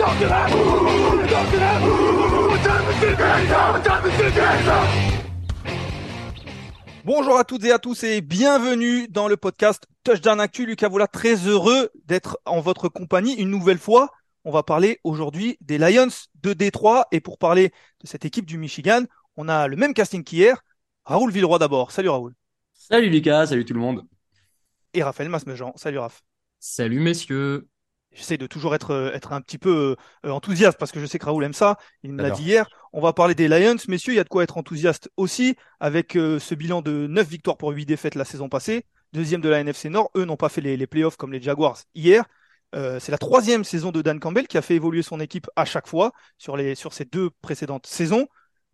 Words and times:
Bonjour 7.04 7.40
à 7.40 7.44
toutes 7.44 7.64
et 7.64 7.72
à 7.72 7.80
tous 7.80 8.04
et 8.04 8.22
bienvenue 8.22 9.08
dans 9.08 9.28
le 9.28 9.38
podcast 9.38 9.88
Touchdown 10.04 10.40
Actu. 10.40 10.68
Lucas 10.68 10.88
Voula, 10.88 11.08
très 11.08 11.34
heureux 11.48 11.90
d'être 12.06 12.40
en 12.46 12.62
votre 12.62 12.90
compagnie 12.90 13.34
une 13.34 13.50
nouvelle 13.50 13.80
fois. 13.80 14.12
On 14.46 14.52
va 14.52 14.62
parler 14.62 15.00
aujourd'hui 15.04 15.58
des 15.62 15.80
Lions 15.80 16.14
de 16.44 16.54
Détroit 16.54 17.08
et 17.12 17.22
pour 17.22 17.40
parler 17.40 17.72
de 18.02 18.08
cette 18.08 18.24
équipe 18.24 18.46
du 18.46 18.60
Michigan, 18.60 19.02
on 19.36 19.50
a 19.50 19.68
le 19.68 19.78
même 19.78 19.96
casting 19.96 20.24
qu'hier. 20.24 20.62
Raoul 21.06 21.32
Villeroy 21.32 21.58
d'abord. 21.58 21.92
Salut 21.92 22.10
Raoul. 22.10 22.36
Salut 22.76 23.10
Lucas, 23.10 23.48
salut 23.48 23.66
tout 23.66 23.74
le 23.74 23.80
monde. 23.80 24.04
Et 24.94 25.02
Raphaël 25.02 25.30
Masmejean. 25.30 25.74
Salut 25.76 25.98
Raph. 25.98 26.22
Salut 26.60 27.00
messieurs. 27.00 27.68
J'essaie 28.14 28.38
de 28.38 28.48
toujours 28.48 28.76
être, 28.76 28.92
euh, 28.92 29.14
être 29.14 29.32
un 29.34 29.42
petit 29.42 29.58
peu 29.58 29.96
euh, 30.26 30.30
enthousiaste 30.30 30.78
parce 30.78 30.92
que 30.92 31.00
je 31.00 31.06
sais 31.06 31.18
que 31.18 31.26
Raoul 31.26 31.44
aime 31.46 31.54
ça. 31.54 31.78
Il 32.04 32.14
me 32.14 32.22
l'a 32.22 32.32
dit 32.32 32.44
hier. 32.44 32.68
On 32.92 33.02
va 33.02 33.14
parler 33.14 33.36
des 33.36 33.48
Lions. 33.48 33.78
Messieurs, 33.88 34.14
il 34.14 34.18
y 34.18 34.20
a 34.20 34.24
de 34.26 34.30
quoi 34.30 34.44
être 34.44 34.58
enthousiaste 34.58 35.10
aussi 35.16 35.56
avec 35.80 36.18
euh, 36.18 36.38
ce 36.40 36.54
bilan 36.54 36.82
de 36.82 37.08
9 37.08 37.28
victoires 37.28 37.58
pour 37.58 37.72
8 37.72 37.86
défaites 37.86 38.16
la 38.16 38.26
saison 38.26 38.50
passée. 38.50 38.86
Deuxième 39.14 39.42
de 39.42 39.48
la 39.50 39.60
NFC 39.60 39.90
Nord. 39.90 40.12
Eux 40.16 40.26
n'ont 40.26 40.38
pas 40.38 40.50
fait 40.50 40.62
les, 40.62 40.76
les 40.76 40.88
playoffs 40.88 41.16
comme 41.16 41.32
les 41.32 41.42
Jaguars 41.42 41.78
hier. 41.96 42.26
Euh, 42.74 43.00
c'est 43.00 43.12
la 43.12 43.18
troisième 43.18 43.64
saison 43.64 43.92
de 43.92 44.02
Dan 44.02 44.20
Campbell 44.20 44.48
qui 44.48 44.58
a 44.58 44.62
fait 44.62 44.76
évoluer 44.76 45.02
son 45.04 45.20
équipe 45.20 45.48
à 45.56 45.66
chaque 45.66 45.88
fois 45.88 46.14
sur, 46.38 46.56
les, 46.56 46.76
sur 46.76 46.94
ces 46.94 47.06
deux 47.06 47.30
précédentes 47.42 47.88
saisons. 47.88 48.28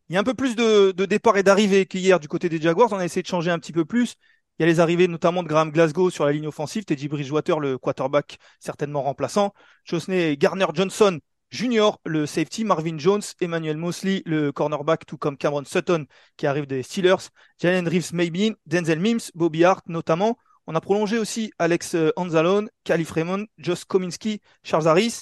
Il 0.09 0.13
y 0.13 0.17
a 0.17 0.19
un 0.21 0.23
peu 0.23 0.33
plus 0.33 0.55
de, 0.55 0.91
de 0.91 1.05
départs 1.05 1.37
et 1.37 1.43
d'arrivées 1.43 1.85
qu'hier 1.85 2.19
du 2.19 2.27
côté 2.27 2.47
des 2.49 2.61
Jaguars. 2.61 2.91
On 2.91 2.97
a 2.97 3.05
essayé 3.05 3.21
de 3.21 3.27
changer 3.27 3.51
un 3.51 3.59
petit 3.59 3.73
peu 3.73 3.85
plus. 3.85 4.15
Il 4.59 4.63
y 4.63 4.65
a 4.65 4.67
les 4.67 4.79
arrivées 4.79 5.07
notamment 5.07 5.43
de 5.43 5.47
Graham 5.47 5.71
Glasgow 5.71 6.09
sur 6.09 6.25
la 6.25 6.31
ligne 6.31 6.47
offensive, 6.47 6.83
Teddy 6.83 7.07
Bridgewater, 7.07 7.59
le 7.59 7.77
quarterback 7.77 8.39
certainement 8.59 9.03
remplaçant, 9.03 9.53
Chosney 9.83 10.35
Garner 10.35 10.65
Johnson 10.73 11.19
Jr., 11.51 11.91
le 12.05 12.25
safety, 12.25 12.65
Marvin 12.65 12.97
Jones, 12.97 13.21
Emmanuel 13.39 13.77
Mosley, 13.77 14.23
le 14.25 14.51
cornerback, 14.51 15.05
tout 15.05 15.17
comme 15.17 15.37
Cameron 15.37 15.63
Sutton 15.63 16.07
qui 16.35 16.47
arrive 16.47 16.65
des 16.65 16.81
Steelers, 16.81 17.29
Jalen 17.61 17.87
Reeves 17.87 18.13
Maybin, 18.13 18.53
Denzel 18.65 18.99
Mims, 18.99 19.31
Bobby 19.35 19.63
Hart 19.63 19.83
notamment. 19.87 20.37
On 20.65 20.75
a 20.75 20.81
prolongé 20.81 21.17
aussi 21.19 21.53
Alex 21.59 21.95
euh, 21.95 22.11
Anzalone, 22.17 22.69
Calif 22.83 23.11
Raymond, 23.11 23.45
Josh 23.59 23.85
Kominski, 23.85 24.41
Charles 24.63 24.87
Harris. 24.87 25.21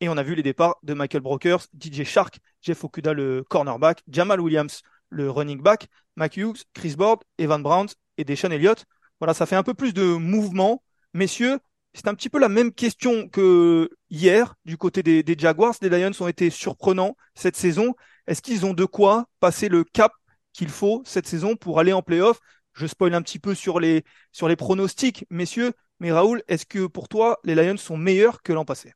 Et 0.00 0.08
on 0.08 0.16
a 0.16 0.22
vu 0.22 0.34
les 0.34 0.42
départs 0.42 0.76
de 0.82 0.92
Michael 0.92 1.22
Brokers, 1.22 1.66
DJ 1.80 2.04
Shark, 2.04 2.38
Jeff 2.60 2.84
Okuda, 2.84 3.12
le 3.12 3.42
cornerback, 3.48 4.02
Jamal 4.08 4.40
Williams, 4.40 4.82
le 5.14 5.30
running 5.30 5.62
back, 5.62 5.86
Mike 6.16 6.36
Hughes, 6.36 6.64
Chris 6.74 6.96
Board, 6.96 7.22
Evan 7.38 7.62
Brown 7.62 7.86
et 8.18 8.24
Deshaun 8.24 8.50
Elliott. 8.50 8.84
Voilà, 9.20 9.32
ça 9.32 9.46
fait 9.46 9.56
un 9.56 9.62
peu 9.62 9.74
plus 9.74 9.94
de 9.94 10.04
mouvement. 10.04 10.82
Messieurs, 11.14 11.58
c'est 11.94 12.08
un 12.08 12.14
petit 12.14 12.28
peu 12.28 12.38
la 12.40 12.48
même 12.48 12.72
question 12.72 13.28
que 13.28 13.88
hier 14.10 14.56
du 14.64 14.76
côté 14.76 15.02
des, 15.02 15.22
des 15.22 15.36
Jaguars. 15.38 15.74
Les 15.80 15.88
Lions 15.88 16.10
ont 16.20 16.28
été 16.28 16.50
surprenants 16.50 17.16
cette 17.34 17.56
saison. 17.56 17.94
Est-ce 18.26 18.42
qu'ils 18.42 18.66
ont 18.66 18.74
de 18.74 18.84
quoi 18.84 19.26
passer 19.40 19.68
le 19.68 19.84
cap 19.84 20.12
qu'il 20.52 20.68
faut 20.68 21.02
cette 21.06 21.26
saison 21.26 21.56
pour 21.56 21.78
aller 21.78 21.92
en 21.92 22.02
playoff? 22.02 22.40
Je 22.72 22.86
spoil 22.86 23.14
un 23.14 23.22
petit 23.22 23.38
peu 23.38 23.54
sur 23.54 23.78
les, 23.78 24.04
sur 24.32 24.48
les 24.48 24.56
pronostics, 24.56 25.24
messieurs. 25.30 25.72
Mais 26.00 26.10
Raoul, 26.10 26.42
est-ce 26.48 26.66
que 26.66 26.86
pour 26.86 27.08
toi, 27.08 27.38
les 27.44 27.54
Lions 27.54 27.76
sont 27.76 27.96
meilleurs 27.96 28.42
que 28.42 28.52
l'an 28.52 28.64
passé? 28.64 28.92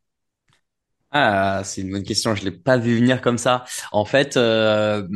Ah, 1.10 1.62
c'est 1.64 1.80
une 1.80 1.90
bonne 1.90 2.02
question, 2.02 2.34
je 2.34 2.44
l'ai 2.44 2.50
pas 2.50 2.76
vu 2.76 2.96
venir 2.98 3.22
comme 3.22 3.38
ça. 3.38 3.64
En 3.92 4.04
fait, 4.04 4.36
euh, 4.36 5.06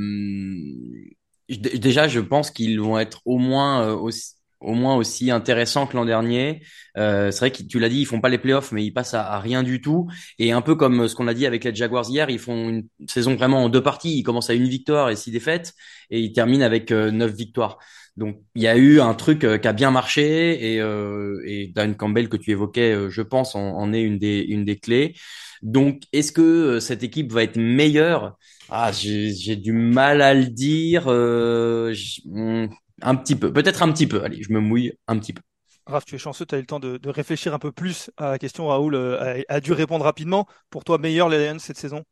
d- 1.48 1.78
déjà, 1.78 2.08
je 2.08 2.20
pense 2.20 2.50
qu'ils 2.50 2.80
vont 2.80 2.98
être 2.98 3.20
au 3.24 3.38
moins 3.38 3.82
euh, 3.88 3.94
aussi, 3.96 4.34
au 4.60 4.74
moins 4.74 4.94
aussi 4.96 5.30
intéressants 5.30 5.86
que 5.86 5.96
l'an 5.96 6.04
dernier. 6.04 6.62
Euh, 6.96 7.30
c'est 7.30 7.38
vrai 7.40 7.50
que 7.50 7.62
tu 7.62 7.78
l'as 7.78 7.88
dit, 7.88 8.00
ils 8.00 8.06
font 8.06 8.20
pas 8.20 8.28
les 8.28 8.38
playoffs, 8.38 8.72
mais 8.72 8.84
ils 8.84 8.92
passent 8.92 9.14
à, 9.14 9.38
rien 9.40 9.62
du 9.62 9.80
tout. 9.80 10.08
Et 10.38 10.52
un 10.52 10.62
peu 10.62 10.76
comme 10.76 11.08
ce 11.08 11.14
qu'on 11.14 11.28
a 11.28 11.34
dit 11.34 11.46
avec 11.46 11.64
les 11.64 11.74
Jaguars 11.74 12.08
hier, 12.08 12.30
ils 12.30 12.38
font 12.38 12.68
une 12.70 12.88
saison 13.08 13.34
vraiment 13.34 13.64
en 13.64 13.68
deux 13.68 13.82
parties. 13.82 14.18
Ils 14.18 14.22
commencent 14.22 14.50
à 14.50 14.54
une 14.54 14.68
victoire 14.68 15.10
et 15.10 15.16
six 15.16 15.30
défaites, 15.30 15.74
et 16.10 16.20
ils 16.20 16.32
terminent 16.32 16.64
avec 16.64 16.90
neuf 16.92 17.32
victoires. 17.34 17.78
Donc, 18.16 18.36
il 18.54 18.62
y 18.62 18.68
a 18.68 18.76
eu 18.76 19.00
un 19.00 19.14
truc 19.14 19.44
euh, 19.44 19.56
qui 19.58 19.68
a 19.68 19.72
bien 19.72 19.90
marché, 19.90 20.74
et, 20.74 20.80
euh, 20.80 21.42
et 21.46 21.68
Dan 21.68 21.96
Campbell 21.96 22.28
que 22.28 22.36
tu 22.36 22.50
évoquais, 22.50 22.92
euh, 22.92 23.10
je 23.10 23.22
pense, 23.22 23.54
en, 23.54 23.92
est 23.92 24.02
une 24.02 24.18
des, 24.18 24.40
une 24.40 24.64
des 24.64 24.78
clés. 24.78 25.14
Donc, 25.62 26.02
est-ce 26.12 26.32
que 26.32 26.78
cette 26.80 27.02
équipe 27.02 27.32
va 27.32 27.42
être 27.42 27.56
meilleure? 27.56 28.36
Ah, 28.68 28.92
j'ai, 28.92 29.56
du 29.56 29.72
mal 29.72 30.20
à 30.20 30.34
le 30.34 30.46
dire. 30.46 31.04
hmm, 31.06 32.68
un 33.02 33.14
petit 33.16 33.36
peu, 33.36 33.52
peut-être 33.52 33.82
un 33.82 33.90
petit 33.92 34.06
peu. 34.06 34.22
Allez, 34.22 34.42
je 34.42 34.52
me 34.52 34.60
mouille 34.60 34.92
un 35.08 35.18
petit 35.18 35.32
peu. 35.32 35.42
Raph, 35.86 36.04
tu 36.04 36.14
es 36.14 36.18
chanceux, 36.18 36.46
tu 36.46 36.54
as 36.54 36.58
eu 36.58 36.60
le 36.60 36.66
temps 36.66 36.80
de, 36.80 37.00
réfléchir 37.08 37.54
un 37.54 37.58
peu 37.58 37.72
plus 37.72 38.10
à 38.16 38.30
la 38.30 38.38
question. 38.38 38.68
Raoul 38.68 38.94
a, 38.96 39.36
a 39.48 39.60
dû 39.60 39.72
répondre 39.72 40.04
rapidement. 40.04 40.46
Pour 40.70 40.84
toi, 40.84 40.98
meilleur 40.98 41.28
les 41.28 41.58
cette 41.58 41.78
saison? 41.78 42.04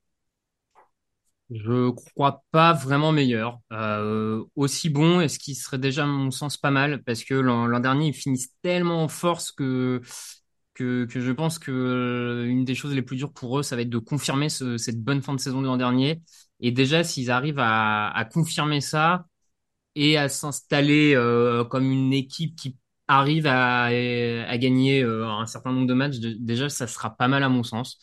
Je 1.52 1.90
crois 1.90 2.44
pas 2.52 2.72
vraiment 2.72 3.10
meilleur. 3.10 3.58
Euh, 3.72 4.44
aussi 4.54 4.88
bon, 4.88 5.20
et 5.20 5.28
ce 5.28 5.38
qui 5.40 5.56
serait 5.56 5.78
déjà, 5.78 6.04
à 6.04 6.06
mon 6.06 6.30
sens, 6.30 6.56
pas 6.56 6.70
mal, 6.70 7.02
parce 7.02 7.24
que 7.24 7.34
l'an 7.34 7.80
dernier, 7.80 8.08
ils 8.08 8.14
finissent 8.14 8.52
tellement 8.62 9.02
en 9.02 9.08
force 9.08 9.50
que, 9.50 10.00
que, 10.74 11.06
je 11.10 11.32
pense 11.32 11.58
que 11.58 11.72
euh, 11.72 12.46
une 12.46 12.64
des 12.64 12.74
choses 12.76 12.94
les 12.94 13.02
plus 13.02 13.16
dures 13.16 13.32
pour 13.32 13.58
eux, 13.58 13.62
ça 13.64 13.74
va 13.76 13.82
être 13.82 13.90
de 13.90 13.98
confirmer 13.98 14.48
ce- 14.48 14.76
cette 14.78 15.02
bonne 15.02 15.22
fin 15.22 15.34
de 15.34 15.40
saison 15.40 15.60
de 15.60 15.66
l'an 15.66 15.76
dernier. 15.76 16.22
Et 16.60 16.70
déjà, 16.72 17.02
s'ils 17.04 17.30
arrivent 17.32 17.58
à, 17.60 18.26
confirmer 18.32 18.80
ça 18.80 19.26
et 19.96 20.16
à 20.18 20.28
s'installer 20.28 21.14
euh, 21.16 21.64
comme 21.64 21.90
une 21.90 22.12
équipe 22.12 22.56
qui 22.56 22.76
arrive 23.08 23.46
à, 23.48 23.90
gagner 24.58 25.02
un 25.04 25.46
certain 25.46 25.72
nombre 25.72 25.86
de 25.88 25.94
matchs, 25.94 26.18
déjà, 26.18 26.68
ça 26.68 26.86
sera 26.86 27.10
pas 27.16 27.28
mal 27.28 27.42
à 27.44 27.48
mon 27.48 27.62
sens. 27.64 27.98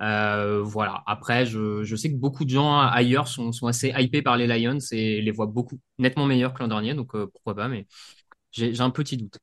Euh, 0.00 0.62
voilà. 0.62 1.02
Après, 1.06 1.44
je, 1.46 1.82
je 1.84 1.96
sais 1.96 2.10
que 2.10 2.16
beaucoup 2.16 2.44
de 2.44 2.50
gens 2.50 2.78
ailleurs 2.78 3.28
sont, 3.28 3.52
sont 3.52 3.66
assez 3.66 3.92
hypés 3.96 4.22
par 4.22 4.36
les 4.36 4.46
Lions 4.46 4.78
et 4.92 5.20
les 5.20 5.30
voient 5.30 5.46
beaucoup 5.46 5.78
nettement 5.98 6.26
meilleurs 6.26 6.54
que 6.54 6.62
l'an 6.62 6.68
dernier, 6.68 6.94
donc 6.94 7.14
euh, 7.14 7.26
pourquoi 7.32 7.54
pas, 7.54 7.68
mais 7.68 7.86
j'ai 8.52 8.80
un 8.80 8.90
petit 8.90 9.16
doute. 9.16 9.38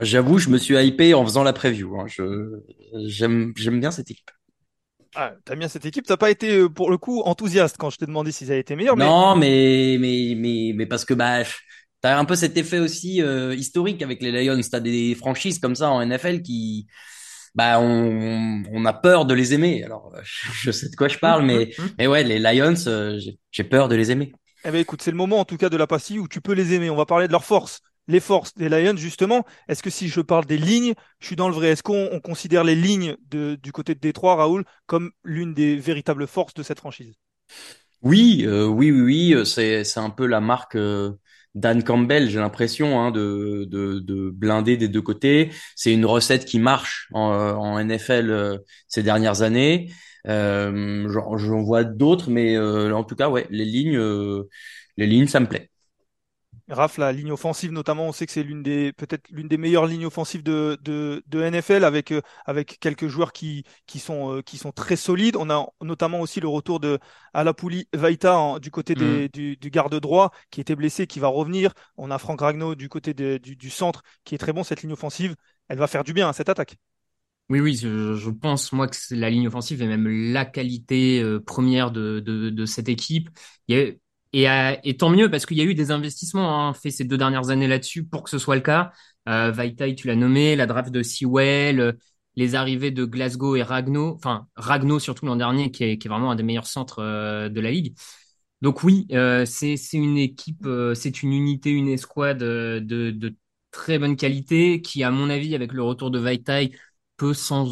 J'avoue, 0.00 0.38
je 0.38 0.48
me 0.48 0.58
suis 0.58 0.74
hypé 0.76 1.14
en 1.14 1.24
faisant 1.24 1.42
la 1.42 1.52
preview. 1.52 1.98
hein. 2.00 2.06
J'aime, 3.06 3.52
bien 3.54 3.90
cette 3.90 4.10
équipe. 4.10 4.30
Ah, 5.14 5.32
t'as 5.44 5.56
bien 5.56 5.68
cette 5.68 5.84
équipe. 5.84 6.06
T'as 6.06 6.16
pas 6.16 6.30
été 6.30 6.56
euh, 6.56 6.68
pour 6.68 6.90
le 6.90 6.96
coup 6.96 7.20
enthousiaste 7.22 7.76
quand 7.78 7.90
je 7.90 7.98
t'ai 7.98 8.06
demandé 8.06 8.32
s'ils 8.32 8.50
avaient 8.50 8.60
été 8.60 8.76
meilleurs, 8.76 8.96
mais 8.96 9.04
Non, 9.04 9.36
mais, 9.36 9.96
mais, 10.00 10.34
mais, 10.36 10.72
mais 10.74 10.86
parce 10.86 11.04
que 11.04 11.12
bah, 11.12 11.42
t'as 12.00 12.18
un 12.18 12.24
peu 12.24 12.34
cet 12.34 12.56
effet 12.56 12.78
aussi 12.78 13.20
euh, 13.22 13.54
historique 13.54 14.00
avec 14.02 14.22
les 14.22 14.32
Lions. 14.32 14.58
T'as 14.70 14.80
des 14.80 15.14
franchises 15.14 15.58
comme 15.58 15.74
ça 15.74 15.90
en 15.90 16.00
NFL 16.00 16.40
qui, 16.42 16.86
bah, 17.54 17.80
on, 17.80 18.62
on 18.70 18.84
a 18.84 18.92
peur 18.92 19.26
de 19.26 19.34
les 19.34 19.54
aimer. 19.54 19.84
Alors, 19.84 20.12
euh, 20.14 20.20
je 20.24 20.70
sais 20.70 20.88
de 20.88 20.96
quoi 20.96 21.08
je 21.08 21.18
parle, 21.18 21.44
mais, 21.44 21.70
mais 21.98 22.06
ouais, 22.06 22.24
les 22.24 22.38
Lions, 22.38 22.74
euh, 22.86 23.18
j'ai 23.50 23.64
peur 23.64 23.88
de 23.88 23.96
les 23.96 24.10
aimer. 24.10 24.32
Eh 24.64 24.70
ben 24.70 24.78
écoute, 24.80 25.02
c'est 25.02 25.10
le 25.10 25.16
moment 25.16 25.40
en 25.40 25.44
tout 25.44 25.56
cas 25.56 25.68
de 25.68 25.76
la 25.76 25.86
pastille 25.86 26.18
où 26.18 26.28
tu 26.28 26.40
peux 26.40 26.52
les 26.52 26.72
aimer. 26.72 26.90
On 26.90 26.96
va 26.96 27.06
parler 27.06 27.26
de 27.26 27.32
leurs 27.32 27.44
forces. 27.44 27.80
Les 28.08 28.20
forces 28.20 28.54
des 28.54 28.68
Lions, 28.68 28.96
justement. 28.96 29.44
Est-ce 29.68 29.82
que 29.82 29.90
si 29.90 30.08
je 30.08 30.20
parle 30.20 30.44
des 30.46 30.58
lignes, 30.58 30.94
je 31.20 31.26
suis 31.26 31.36
dans 31.36 31.48
le 31.48 31.54
vrai? 31.54 31.68
Est-ce 31.68 31.82
qu'on 31.84 32.08
on 32.12 32.20
considère 32.20 32.64
les 32.64 32.74
lignes 32.74 33.16
de, 33.30 33.56
du 33.62 33.70
côté 33.72 33.94
de 33.94 34.00
Détroit, 34.00 34.34
Raoul, 34.36 34.64
comme 34.86 35.12
l'une 35.24 35.54
des 35.54 35.76
véritables 35.76 36.26
forces 36.26 36.54
de 36.54 36.62
cette 36.64 36.80
franchise? 36.80 37.14
Oui, 38.02 38.42
euh, 38.46 38.66
oui, 38.66 38.90
oui, 38.90 39.34
oui, 39.34 39.46
c'est 39.46 39.84
c'est 39.84 40.00
un 40.00 40.10
peu 40.10 40.26
la 40.26 40.40
marque, 40.40 40.74
euh, 40.74 41.12
Dan 41.54 41.82
Campbell, 41.82 42.30
j'ai 42.30 42.38
l'impression, 42.38 43.00
hein, 43.00 43.10
de, 43.10 43.66
de, 43.70 43.98
de 44.00 44.30
blinder 44.30 44.76
des 44.76 44.88
deux 44.88 45.02
côtés. 45.02 45.50
C'est 45.76 45.92
une 45.92 46.06
recette 46.06 46.44
qui 46.46 46.58
marche 46.58 47.08
en, 47.12 47.20
en 47.30 47.78
NFL 47.84 48.30
euh, 48.30 48.58
ces 48.88 49.02
dernières 49.02 49.42
années. 49.42 49.90
Euh, 50.28 51.08
J'en 51.10 51.62
vois 51.62 51.84
d'autres, 51.84 52.30
mais 52.30 52.56
euh, 52.56 52.94
en 52.94 53.04
tout 53.04 53.16
cas, 53.16 53.28
ouais, 53.28 53.46
les 53.50 53.64
lignes, 53.66 53.96
euh, 53.96 54.48
les 54.96 55.06
lignes, 55.06 55.26
ça 55.26 55.40
me 55.40 55.46
plaît. 55.48 55.68
Raph, 56.68 56.98
la 56.98 57.12
ligne 57.12 57.32
offensive 57.32 57.72
notamment, 57.72 58.06
on 58.06 58.12
sait 58.12 58.26
que 58.26 58.32
c'est 58.32 58.42
l'une 58.42 58.62
des 58.62 58.92
peut-être 58.92 59.28
l'une 59.30 59.48
des 59.48 59.56
meilleures 59.56 59.86
lignes 59.86 60.06
offensives 60.06 60.42
de, 60.42 60.78
de, 60.82 61.22
de 61.26 61.42
NFL 61.42 61.84
avec, 61.84 62.12
euh, 62.12 62.20
avec 62.46 62.78
quelques 62.80 63.08
joueurs 63.08 63.32
qui, 63.32 63.64
qui, 63.86 63.98
sont, 63.98 64.36
euh, 64.36 64.42
qui 64.42 64.58
sont 64.58 64.72
très 64.72 64.96
solides. 64.96 65.36
On 65.36 65.50
a 65.50 65.66
notamment 65.80 66.20
aussi 66.20 66.40
le 66.40 66.48
retour 66.48 66.80
de 66.80 66.98
Alapouli 67.34 67.88
Vaita 67.92 68.38
en, 68.38 68.58
du 68.58 68.70
côté 68.70 68.94
des, 68.94 69.24
mm. 69.24 69.28
du, 69.28 69.56
du, 69.56 69.70
garde 69.70 69.98
droit 69.98 70.30
qui 70.50 70.60
était 70.60 70.76
blessé, 70.76 71.06
qui 71.06 71.18
va 71.18 71.28
revenir. 71.28 71.72
On 71.96 72.10
a 72.10 72.18
Franck 72.18 72.40
Ragno 72.40 72.74
du 72.74 72.88
côté 72.88 73.14
de, 73.14 73.38
du, 73.38 73.56
du, 73.56 73.70
centre 73.70 74.02
qui 74.24 74.34
est 74.34 74.38
très 74.38 74.52
bon. 74.52 74.62
Cette 74.62 74.82
ligne 74.82 74.92
offensive, 74.92 75.34
elle 75.68 75.78
va 75.78 75.86
faire 75.86 76.04
du 76.04 76.12
bien 76.12 76.28
à 76.28 76.32
cette 76.32 76.48
attaque. 76.48 76.76
Oui, 77.48 77.60
oui, 77.60 77.74
je, 77.76 78.14
je 78.14 78.30
pense 78.30 78.72
moi 78.72 78.88
que 78.88 78.96
c'est 78.96 79.16
la 79.16 79.28
ligne 79.28 79.46
offensive 79.48 79.82
et 79.82 79.86
même 79.86 80.08
la 80.32 80.44
qualité 80.46 81.20
euh, 81.20 81.38
première 81.38 81.90
de, 81.90 82.20
de, 82.20 82.48
de, 82.50 82.66
cette 82.66 82.88
équipe. 82.88 83.28
Il 83.68 83.76
y 83.76 83.80
a, 83.80 83.92
et, 84.32 84.48
euh, 84.48 84.74
et, 84.84 84.96
tant 84.96 85.10
mieux 85.10 85.30
parce 85.30 85.46
qu'il 85.46 85.58
y 85.58 85.60
a 85.60 85.64
eu 85.64 85.74
des 85.74 85.90
investissements 85.90 86.68
hein, 86.68 86.74
faits 86.74 86.92
ces 86.92 87.04
deux 87.04 87.18
dernières 87.18 87.50
années 87.50 87.68
là-dessus 87.68 88.04
pour 88.04 88.22
que 88.22 88.30
ce 88.30 88.38
soit 88.38 88.54
le 88.54 88.62
cas. 88.62 88.92
Euh, 89.28 89.50
Vaitai, 89.52 89.94
tu 89.94 90.06
l'as 90.06 90.16
nommé, 90.16 90.56
la 90.56 90.66
draft 90.66 90.90
de 90.90 91.02
Sewell, 91.02 91.80
euh, 91.80 91.92
les 92.36 92.54
arrivées 92.54 92.90
de 92.90 93.04
Glasgow 93.04 93.56
et 93.56 93.62
Ragno, 93.62 94.14
enfin 94.16 94.48
Ragno 94.56 94.98
surtout 94.98 95.26
l'an 95.26 95.36
dernier 95.36 95.70
qui 95.70 95.84
est, 95.84 96.06
vraiment 96.08 96.30
un 96.30 96.34
des 96.36 96.42
meilleurs 96.42 96.66
centres 96.66 97.00
euh, 97.00 97.48
de 97.48 97.60
la 97.60 97.70
ligue. 97.70 97.94
Donc 98.62 98.84
oui, 98.84 99.06
euh, 99.12 99.44
c'est 99.44 99.76
une 99.92 100.16
équipe, 100.18 100.66
c'est 100.94 101.22
une 101.22 101.32
unité, 101.32 101.70
une 101.70 101.88
escouade 101.88 102.38
de, 102.38 102.80
de, 102.80 103.36
très 103.72 103.98
bonne 103.98 104.16
qualité 104.16 104.82
qui, 104.82 105.02
à 105.02 105.10
mon 105.10 105.30
avis, 105.30 105.54
avec 105.54 105.72
le 105.72 105.82
retour 105.82 106.10
de 106.10 106.18
Vaitai, 106.18 106.72
peut 107.16 107.34
sans, 107.34 107.66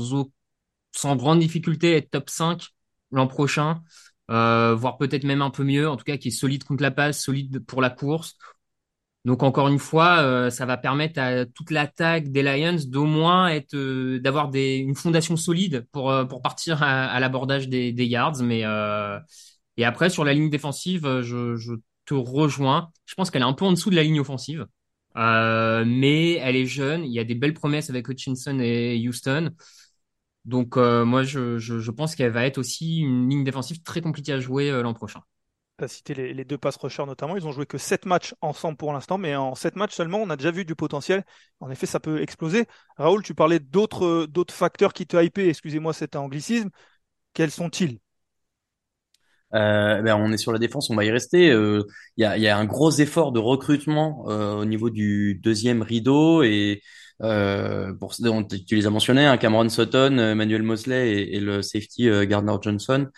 sans 0.93 1.17
grande 1.17 1.41
difficulté 1.41 1.97
être 1.97 2.11
top 2.11 2.31
5 2.31 2.69
l'an 3.13 3.27
prochain 3.27 3.83
euh, 4.31 4.75
voire 4.75 4.99
peut-être 4.99 5.25
même 5.25 5.43
un 5.43 5.51
peu 5.51 5.65
mieux, 5.65 5.89
en 5.89 5.97
tout 5.97 6.05
cas 6.05 6.17
qui 6.17 6.29
est 6.29 6.31
solide 6.31 6.65
contre 6.65 6.83
la 6.83 6.91
passe, 6.91 7.21
solide 7.23 7.65
pour 7.67 7.83
la 7.83 7.91
course. 7.91 8.37
Donc 9.27 9.43
encore 9.43 9.69
une 9.69 9.79
fois, 9.79 10.21
euh, 10.23 10.49
ça 10.49 10.65
va 10.65 10.79
permettre 10.79 11.21
à 11.21 11.45
toute 11.45 11.71
l'attaque 11.71 12.33
des 12.33 12.43
Lions 12.43 12.79
d'au 12.87 13.05
moins 13.05 13.49
être, 13.49 13.75
euh, 13.75 14.19
d'avoir 14.19 14.49
des, 14.49 14.77
une 14.77 14.95
fondation 14.95 15.37
solide 15.37 15.87
pour 15.93 16.11
euh, 16.11 16.25
pour 16.25 16.41
partir 16.41 16.83
à, 16.83 17.07
à 17.07 17.21
l'abordage 17.21 17.69
des, 17.69 17.93
des, 17.93 18.07
yards. 18.07 18.43
Mais 18.43 18.63
euh, 18.65 19.19
et 19.77 19.85
après 19.85 20.09
sur 20.09 20.25
la 20.25 20.33
ligne 20.33 20.49
défensive, 20.49 21.21
je, 21.21 21.57
je 21.57 21.75
te 22.07 22.15
rejoins. 22.15 22.91
Je 23.05 23.15
pense 23.15 23.31
qu'elle 23.31 23.43
est 23.43 23.45
un 23.45 23.53
peu 23.53 23.67
en 23.67 23.73
dessous 23.73 23.91
de 23.91 23.97
la 23.97 24.03
ligne 24.03 24.21
offensive, 24.21 24.67
mais 25.15 26.33
elle 26.35 26.57
est 26.57 26.67
jeune. 26.67 27.05
Il 27.05 27.13
y 27.13 27.19
a 27.19 27.25
des 27.25 27.35
belles 27.35 27.55
promesses 27.55 27.91
avec 27.91 28.09
Hutchinson 28.09 28.59
et 28.61 28.97
Houston. 29.07 29.51
Donc 30.51 30.77
euh, 30.77 31.05
moi, 31.05 31.23
je, 31.23 31.59
je, 31.59 31.79
je 31.79 31.91
pense 31.91 32.15
qu'elle 32.15 32.33
va 32.33 32.45
être 32.45 32.59
aussi 32.59 32.99
une 32.99 33.31
ligne 33.31 33.45
défensive 33.45 33.83
très 33.83 34.01
compliquée 34.01 34.33
à 34.33 34.41
jouer 34.41 34.69
euh, 34.69 34.83
l'an 34.83 34.93
prochain. 34.93 35.23
Tu 35.79 35.85
as 35.85 35.89
cité 35.89 36.13
les, 36.13 36.35
les 36.35 36.45
deux 36.45 36.59
pass 36.59 36.77
rushers 36.77 37.07
notamment. 37.07 37.37
Ils 37.37 37.47
ont 37.47 37.53
joué 37.53 37.67
que 37.67 37.79
7 37.79 38.05
matchs 38.05 38.35
ensemble 38.41 38.77
pour 38.77 38.93
l'instant, 38.93 39.17
mais 39.17 39.37
en 39.37 39.55
7 39.55 39.77
matchs 39.77 39.95
seulement, 39.95 40.19
on 40.19 40.29
a 40.29 40.37
déjà 40.37 40.51
vu 40.51 40.65
du 40.65 40.75
potentiel. 40.75 41.25
En 41.61 41.71
effet, 41.71 41.87
ça 41.87 42.01
peut 42.01 42.21
exploser. 42.21 42.67
Raoul, 42.97 43.23
tu 43.23 43.33
parlais 43.35 43.61
d'autres 43.61 44.27
d'autres 44.27 44.53
facteurs 44.53 44.93
qui 44.93 45.07
te 45.07 45.17
hypaient. 45.17 45.49
Excusez-moi, 45.49 45.93
c'est 45.93 46.17
un 46.17 46.21
anglicisme. 46.21 46.71
Quels 47.33 47.53
sont-ils? 47.53 48.01
Euh, 49.55 50.01
ben 50.03 50.17
on 50.17 50.31
est 50.33 50.37
sur 50.37 50.53
la 50.53 50.59
défense, 50.61 50.91
on 50.91 50.97
va 50.97 51.05
y 51.05 51.11
rester. 51.11 51.47
Il 51.47 51.53
euh, 51.53 51.83
y, 52.17 52.25
a, 52.25 52.39
y, 52.39 52.47
a, 52.47 52.57
un 52.57 52.65
gros 52.65 52.93
effort 52.93 53.33
de 53.33 53.41
recrutement 53.41 54.27
euh, 54.29 54.55
au 54.55 54.65
niveau 54.65 54.91
du 54.91 55.41
deuxième 55.43 55.83
rideau 55.83 56.43
et 56.43 56.83
euh, 57.23 57.93
pour, 57.95 58.15
tu 58.15 58.77
les 58.77 58.87
as 58.87 58.91
mentionnés, 58.91 59.27
hein, 59.27 59.37
Cameron 59.37 59.69
Sutton, 59.69 60.19
Emmanuel 60.19 60.63
Mosley 60.63 61.11
et, 61.13 61.37
et 61.37 61.41
le 61.41 61.63
safety 61.63 62.09
euh, 62.09 62.25
Gardner 62.25 62.55
Johnson, 62.63 63.09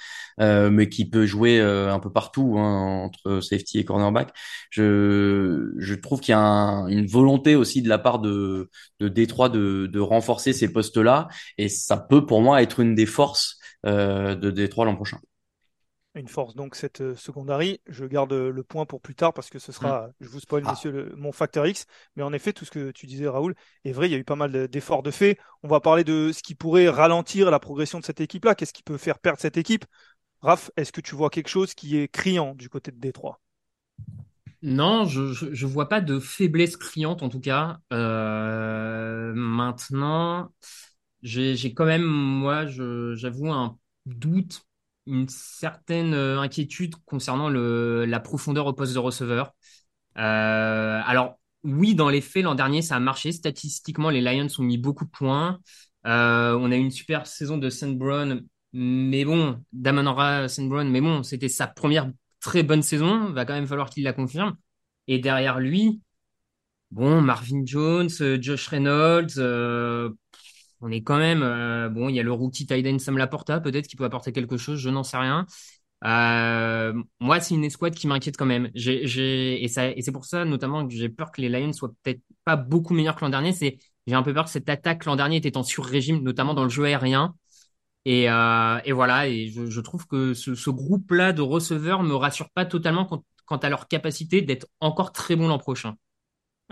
euh, 0.41 0.71
mais 0.71 0.89
qui 0.89 1.09
peut 1.09 1.27
jouer 1.27 1.61
un 1.61 1.99
peu 2.01 2.11
partout 2.11 2.57
hein, 2.59 3.05
entre 3.05 3.41
safety 3.41 3.79
et 3.79 3.85
cornerback. 3.85 4.33
Je, 4.71 5.73
je 5.79 5.95
trouve 5.95 6.21
qu'il 6.21 6.33
y 6.33 6.35
a 6.35 6.41
un, 6.41 6.89
une 6.89 7.07
volonté 7.07 7.55
aussi 7.55 7.83
de 7.83 7.89
la 7.89 7.99
part 7.99 8.19
de, 8.19 8.71
de 9.01 9.09
Détroit 9.09 9.49
de, 9.49 9.87
de 9.87 10.01
renforcer 10.01 10.53
ces 10.53 10.73
postes-là 10.73 11.29
et 11.59 11.69
ça 11.69 11.97
peut 11.97 12.27
pour 12.27 12.41
moi 12.43 12.63
être 12.63 12.81
une 12.81 12.95
des 12.95 13.07
forces 13.07 13.59
de 13.85 14.51
Détroit 14.51 14.85
l'an 14.85 14.95
prochain 14.95 15.19
une 16.15 16.29
force 16.29 16.55
donc 16.55 16.75
cette 16.75 17.01
euh, 17.01 17.17
secondary. 17.17 17.81
Je 17.87 18.05
garde 18.05 18.33
euh, 18.33 18.51
le 18.51 18.63
point 18.63 18.85
pour 18.85 19.01
plus 19.01 19.15
tard 19.15 19.33
parce 19.33 19.51
que 19.51 19.59
ce 19.59 19.73
sera, 19.73 20.09
mm. 20.09 20.13
je 20.21 20.29
vous 20.29 20.41
spoil, 20.41 20.63
ah. 20.67 20.71
messieurs, 20.71 21.13
mon 21.17 21.33
facteur 21.33 21.67
X. 21.67 21.87
Mais 22.17 22.23
en 22.23 22.33
effet, 22.33 22.53
tout 22.53 22.65
ce 22.65 22.71
que 22.71 22.91
tu 22.91 23.07
disais, 23.07 23.29
Raoul, 23.29 23.55
est 23.85 23.93
vrai. 23.93 24.09
Il 24.09 24.13
y 24.13 24.15
a 24.15 24.19
eu 24.19 24.25
pas 24.25 24.37
mal 24.37 24.69
d'efforts 24.69 25.03
de 25.03 25.11
fait. 25.11 25.39
On 25.63 25.69
va 25.69 25.81
parler 25.81 26.05
de 26.05 26.31
ce 26.33 26.43
qui 26.43 26.55
pourrait 26.55 26.89
ralentir 26.89 27.51
la 27.51 27.59
progression 27.59 27.99
de 27.99 28.05
cette 28.05 28.21
équipe-là. 28.21 28.55
Qu'est-ce 28.55 28.75
qui 28.75 28.83
peut 28.83 28.99
faire 28.99 29.19
perdre 29.19 29.41
cette 29.41 29.57
équipe? 29.57 29.85
Raph, 30.41 30.71
est-ce 30.77 30.93
que 30.93 31.01
tu 31.01 31.15
vois 31.15 31.31
quelque 31.31 31.49
chose 31.49 31.75
qui 31.75 31.97
est 31.97 32.09
criant 32.09 32.55
du 32.55 32.69
côté 32.69 32.91
de 32.91 32.99
Détroit? 32.99 33.41
Non, 34.61 35.07
je, 35.07 35.33
je, 35.33 35.67
vois 35.67 35.89
pas 35.89 36.01
de 36.01 36.21
faiblesse 36.21 36.77
criante 36.77 37.23
en 37.23 37.29
tout 37.29 37.41
cas. 37.41 37.79
Euh, 37.93 39.33
maintenant, 39.35 40.53
j'ai 41.23 41.75
quand 41.75 41.85
même, 41.85 42.05
moi, 42.05 42.67
j'avoue 42.67 43.51
un 43.51 43.77
doute 44.07 44.67
une 45.07 45.29
certaine 45.29 46.15
euh, 46.15 46.41
inquiétude 46.41 46.95
concernant 47.07 47.49
la 47.49 48.21
profondeur 48.21 48.67
au 48.67 48.73
poste 48.73 48.95
de 48.95 48.99
receveur. 48.99 49.53
Euh, 50.19 51.01
alors, 51.05 51.39
oui, 51.65 51.95
dans 51.95 52.09
les 52.09 52.21
faits, 52.21 52.45
l'an 52.45 52.55
dernier, 52.55 52.83
ça 52.83 52.97
a 52.97 53.01
marché. 53.01 53.33
Statistiquement, 53.33 54.11
les 54.11 54.21
Lions 54.21 54.49
ont 54.59 54.63
mis 54.63 54.79
beaucoup 54.79 55.05
de 55.05 55.11
points. 55.11 55.59
Euh, 56.07 56.57
on 56.59 56.71
a 56.71 56.77
eu 56.77 56.81
une 56.81 56.91
super 56.91 57.27
saison 57.27 57.59
de 57.59 57.71
St. 57.71 57.97
Brown, 57.97 58.45
mais 58.73 59.25
bon, 59.25 59.63
Damon 59.73 60.13
Ra 60.13 60.49
St. 60.49 60.69
Brown, 60.69 60.89
mais 60.89 61.01
bon, 61.01 61.23
c'était 61.23 61.49
sa 61.49 61.67
première 61.67 62.11
très 62.41 62.63
bonne 62.63 62.83
saison. 62.83 63.31
Va 63.31 63.45
quand 63.45 63.55
même 63.55 63.67
falloir 63.67 63.91
qu'il 63.91 64.05
la 64.05 64.13
confirme. 64.13 64.57
Et 65.09 65.19
derrière 65.19 65.61
lui, 65.61 66.01
bon, 66.91 67.21
Marvin 67.21 67.63
Jones, 67.65 68.11
Josh 68.41 68.69
Reynolds, 68.69 69.39
on 70.83 70.91
est 70.91 71.03
quand 71.03 71.19
même 71.19 71.43
euh, 71.43 71.89
bon. 71.89 72.09
Il 72.09 72.17
y 72.17 72.21
a 72.21 72.23
le 72.23 72.33
rookie 72.33 72.67
Tyden 72.67 72.99
Sam 72.99 73.17
Laporta, 73.17 73.61
peut-être 73.61 73.87
qui 73.87 73.97
peut 73.97 74.05
apporter 74.05 74.33
quelque 74.33 74.57
chose. 74.57 74.79
Je 74.79 74.91
n'en 74.91 75.05
sais 75.05 75.17
rien. 75.17 75.47
Euh, 76.05 76.93
moi, 77.21 77.41
c'est 77.41 77.55
une 77.55 77.65
escouade 77.65 77.95
qui 77.95 78.07
m'inquiète 78.09 78.37
quand 78.37 78.47
même. 78.47 78.71
Et, 78.75 79.69
c'est 79.69 80.13
pour 80.13 80.25
ça 80.25 80.45
notamment 80.45 80.87
que 80.87 80.95
j'ai 80.95 81.09
peur 81.09 81.31
que 81.31 81.41
les 81.41 81.49
Lions 81.49 81.73
soient 81.73 81.93
peut-être 82.03 82.21
pas 82.45 82.57
beaucoup 82.57 82.95
meilleurs 82.95 83.17
que 83.17 83.25
l'an 83.25 83.31
dernier. 83.31 83.53
J'ai 84.07 84.15
un 84.15 84.23
peu 84.23 84.35
peur 84.35 84.45
que 84.47 84.51
cette 84.51 84.69
attaque 84.69 85.05
l'an 85.05 85.17
dernier 85.17 85.37
était 85.37 85.57
en 85.57 85.63
sur-régime, 85.63 86.23
notamment 86.23 86.55
dans 86.55 86.65
le 86.65 86.71
jeu 86.71 86.85
aérien. 86.85 87.35
Et, 88.05 88.29
euh, 88.31 88.81
voilà. 88.93 89.29
Je, 89.29 89.81
trouve 89.81 90.07
que 90.07 90.35
ce, 90.35 90.71
groupe-là 90.71 91.33
de 91.33 91.43
receveurs 91.43 92.03
me 92.03 92.15
rassure 92.15 92.51
pas 92.51 92.67
totalement 92.67 93.07
quant 93.47 93.57
à 93.59 93.69
leur 93.69 93.87
capacité 93.89 94.43
d'être 94.43 94.67
encore 94.81 95.13
très 95.13 95.37
bon 95.37 95.49
l'an 95.49 95.59
prochain. 95.59 95.97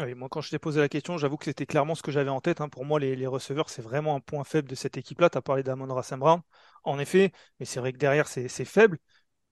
Ah 0.00 0.04
oui, 0.06 0.14
moi, 0.14 0.30
quand 0.30 0.40
je 0.40 0.48
t'ai 0.48 0.58
posé 0.58 0.80
la 0.80 0.88
question, 0.88 1.18
j'avoue 1.18 1.36
que 1.36 1.44
c'était 1.44 1.66
clairement 1.66 1.94
ce 1.94 2.02
que 2.02 2.10
j'avais 2.10 2.30
en 2.30 2.40
tête. 2.40 2.62
Hein. 2.62 2.70
Pour 2.70 2.86
moi, 2.86 2.98
les, 2.98 3.26
receveurs, 3.26 3.68
c'est 3.68 3.82
vraiment 3.82 4.16
un 4.16 4.20
point 4.20 4.44
faible 4.44 4.66
de 4.66 4.74
cette 4.74 4.96
équipe-là. 4.96 5.28
Tu 5.28 5.36
as 5.36 5.42
parlé 5.42 5.62
d'Amon 5.62 5.92
Rassembrand, 5.92 6.40
en 6.84 6.98
effet, 6.98 7.32
mais 7.58 7.66
c'est 7.66 7.80
vrai 7.80 7.92
que 7.92 7.98
derrière, 7.98 8.26
c'est 8.26 8.48
faible. 8.64 8.96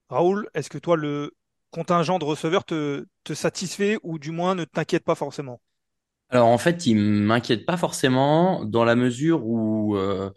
Raoul, 0.09 0.49
est-ce 0.55 0.71
que 0.71 0.79
toi, 0.79 0.97
le 0.97 1.35
contingent 1.71 2.19
de 2.19 2.25
receveurs 2.25 2.65
te, 2.65 3.05
satisfait 3.35 3.99
ou 4.03 4.19
du 4.19 4.31
moins 4.31 4.55
ne 4.55 4.65
t'inquiète 4.65 5.05
pas 5.05 5.15
forcément? 5.15 5.61
Alors, 6.31 6.49
en 6.49 6.57
fait, 6.57 6.87
il 6.87 6.97
m'inquiète 6.97 7.67
pas 7.67 7.77
forcément 7.77 8.65
dans 8.65 8.87
la 8.87 8.97
mesure 8.97 9.45
où 9.45 9.99
euh, 9.99 10.31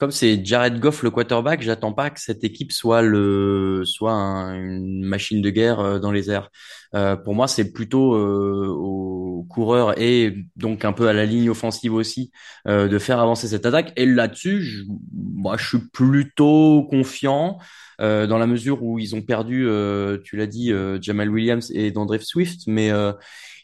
comme 0.00 0.10
c'est 0.10 0.42
Jared 0.42 0.80
Goff 0.80 1.02
le 1.02 1.10
quarterback, 1.10 1.60
j'attends 1.60 1.92
pas 1.92 2.08
que 2.08 2.20
cette 2.20 2.42
équipe 2.42 2.72
soit 2.72 3.02
le 3.02 3.82
soit 3.84 4.14
une 4.14 5.04
machine 5.04 5.42
de 5.42 5.50
guerre 5.50 5.78
euh, 5.78 5.98
dans 5.98 6.10
les 6.10 6.30
airs. 6.30 6.48
Euh, 6.94 7.16
pour 7.16 7.34
moi, 7.34 7.46
c'est 7.46 7.70
plutôt 7.70 8.14
euh, 8.14 8.66
aux 9.40 9.44
coureurs 9.44 9.98
et 10.00 10.44
donc 10.56 10.84
un 10.84 10.92
peu 10.92 11.08
à 11.08 11.12
la 11.12 11.24
ligne 11.24 11.48
offensive 11.50 11.94
aussi 11.94 12.30
euh, 12.68 12.88
de 12.88 12.98
faire 12.98 13.18
avancer 13.18 13.48
cette 13.48 13.66
attaque. 13.66 13.92
Et 13.96 14.06
là-dessus, 14.06 14.84
moi, 15.12 15.56
je 15.56 15.66
suis 15.66 15.88
plutôt 15.92 16.86
confiant 16.90 17.58
euh, 18.00 18.26
dans 18.26 18.38
la 18.38 18.46
mesure 18.46 18.82
où 18.82 18.98
ils 18.98 19.14
ont 19.14 19.22
perdu, 19.22 19.68
tu 20.24 20.36
l'as 20.36 20.46
dit, 20.46 20.72
Jamal 21.00 21.30
Williams 21.30 21.70
et 21.74 21.90
Dandre 21.90 22.20
Swift, 22.20 22.62
mais 22.66 22.90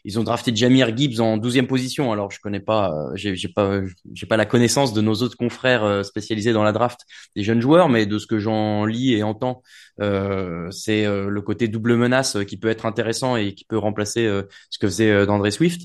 ils 0.07 0.17
ont 0.17 0.23
drafté 0.23 0.55
Jamir 0.55 0.95
Gibbs 0.95 1.19
en 1.19 1.37
12e 1.37 1.67
position. 1.67 2.13
Alors, 2.13 2.31
je 2.31 2.39
connais 2.39 2.61
pas, 2.61 2.93
euh, 2.93 3.11
j'ai 3.15 3.49
pas, 3.49 3.81
j'ai 4.13 4.25
pas 4.25 4.37
la 4.37 4.45
connaissance 4.45 4.93
de 4.93 5.01
nos 5.01 5.15
autres 5.15 5.35
confrères 5.35 5.83
euh, 5.83 6.01
spécialisés 6.03 6.53
dans 6.53 6.63
la 6.63 6.71
draft 6.71 7.01
des 7.35 7.43
jeunes 7.43 7.59
joueurs, 7.59 7.89
mais 7.89 8.05
de 8.05 8.17
ce 8.17 8.25
que 8.25 8.39
j'en 8.39 8.85
lis 8.85 9.15
et 9.15 9.23
entends, 9.23 9.63
euh, 9.99 10.71
c'est 10.71 11.05
euh, 11.05 11.27
le 11.27 11.41
côté 11.41 11.67
double 11.67 11.97
menace 11.97 12.37
qui 12.47 12.55
peut 12.55 12.69
être 12.69 12.85
intéressant 12.85 13.35
et 13.35 13.53
qui 13.53 13.65
peut 13.65 13.77
remplacer 13.77 14.25
ce 14.69 14.79
que 14.79 14.87
faisait 14.87 15.25
d'André 15.25 15.51
Swift. 15.51 15.81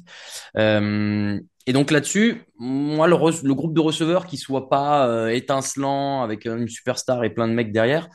et 0.56 1.72
donc 1.72 1.90
là-dessus, 1.90 2.44
moi, 2.58 3.08
le, 3.08 3.16
le, 3.16 3.54
groupe 3.54 3.74
de 3.74 3.80
receveurs 3.80 4.26
qui 4.26 4.36
soit 4.36 4.68
pas 4.68 5.32
étincelant 5.32 6.22
avec 6.22 6.44
une 6.44 6.68
superstar 6.68 7.24
et 7.24 7.30
plein 7.30 7.48
de 7.48 7.54
mecs 7.54 7.72
derrière, 7.72 8.08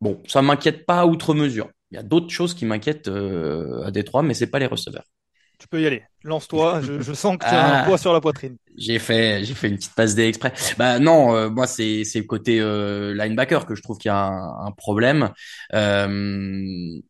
bon, 0.00 0.22
ça 0.26 0.42
m'inquiète 0.42 0.86
pas 0.86 1.06
outre 1.06 1.34
mesure. 1.34 1.70
il 1.90 1.96
y 1.96 1.98
a 1.98 2.02
d'autres 2.02 2.30
choses 2.30 2.54
qui 2.54 2.64
m'inquiètent 2.66 3.08
euh, 3.08 3.84
à 3.84 3.90
Détroit, 3.90 4.22
mais 4.22 4.34
c'est 4.34 4.48
pas 4.50 4.58
les 4.58 4.66
receveurs. 4.66 5.04
Tu 5.58 5.68
peux 5.68 5.80
y 5.80 5.86
aller. 5.86 6.02
Lance-toi. 6.22 6.82
Je, 6.82 7.00
je, 7.00 7.12
sens 7.14 7.38
que 7.38 7.46
tu 7.46 7.54
as 7.54 7.64
un 7.64 7.82
Ah. 7.82 7.84
poids 7.86 7.96
sur 7.96 8.12
la 8.12 8.20
poitrine. 8.20 8.56
J'ai 8.76 8.98
fait, 8.98 9.42
j'ai 9.42 9.54
fait 9.54 9.68
une 9.68 9.76
petite 9.76 9.94
passe 9.94 10.14
D 10.14 10.24
exprès. 10.28 10.52
Bah 10.76 10.98
non, 10.98 11.34
euh, 11.34 11.48
moi 11.48 11.66
c'est 11.66 12.04
c'est 12.04 12.18
le 12.18 12.26
côté 12.26 12.60
euh, 12.60 13.14
linebacker 13.14 13.64
que 13.64 13.74
je 13.74 13.80
trouve 13.82 13.96
qu'il 13.96 14.10
y 14.10 14.12
a 14.12 14.18
un, 14.26 14.66
un 14.66 14.70
problème. 14.72 15.30
Euh, 15.72 16.06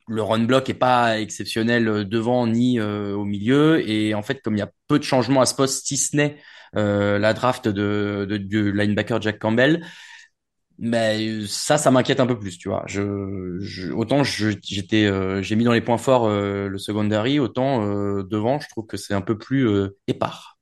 le 0.07 0.23
run 0.23 0.45
block 0.45 0.69
est 0.71 0.75
pas 0.75 1.19
exceptionnel 1.21 2.09
devant 2.09 2.47
ni 2.47 2.79
euh, 2.79 3.15
au 3.17 3.25
milieu 3.25 3.89
et 3.89 4.15
en 4.15 4.23
fait 4.23 4.41
comme 4.43 4.55
il 4.57 4.61
y 4.61 4.63
a 4.63 4.71
peu 4.89 4.99
de 5.01 5.05
changements 5.05 5.41
à 5.41 5.47
ce 5.47 5.55
poste, 5.55 5.87
si 5.87 5.97
ce 5.97 6.17
n'est 6.17 6.37
euh, 6.77 7.19
la 7.19 7.33
draft 7.35 7.67
de, 7.69 8.27
de 8.29 8.37
du 8.37 8.73
linebacker 8.73 9.21
Jack 9.21 9.39
Campbell, 9.41 9.85
mais 10.79 11.47
ça, 11.47 11.79
ça 11.79 11.91
m'inquiète 11.91 12.21
un 12.21 12.27
peu 12.27 12.39
plus, 12.39 12.59
tu 12.59 12.69
vois. 12.69 12.85
Autant 13.95 14.23
j'étais, 14.25 15.07
euh, 15.07 15.43
j'ai 15.43 15.57
mis 15.57 15.65
dans 15.65 15.73
les 15.73 15.81
points 15.81 15.99
forts 15.99 16.27
euh, 16.27 16.69
le 16.69 16.79
secondary, 16.79 17.39
autant 17.39 17.83
euh, 17.87 18.23
devant, 18.25 18.61
je 18.61 18.69
trouve 18.69 18.87
que 18.87 18.97
c'est 18.97 19.15
un 19.15 19.21
peu 19.23 19.39
plus 19.39 19.67
euh, 19.69 19.97
épars. 20.07 20.59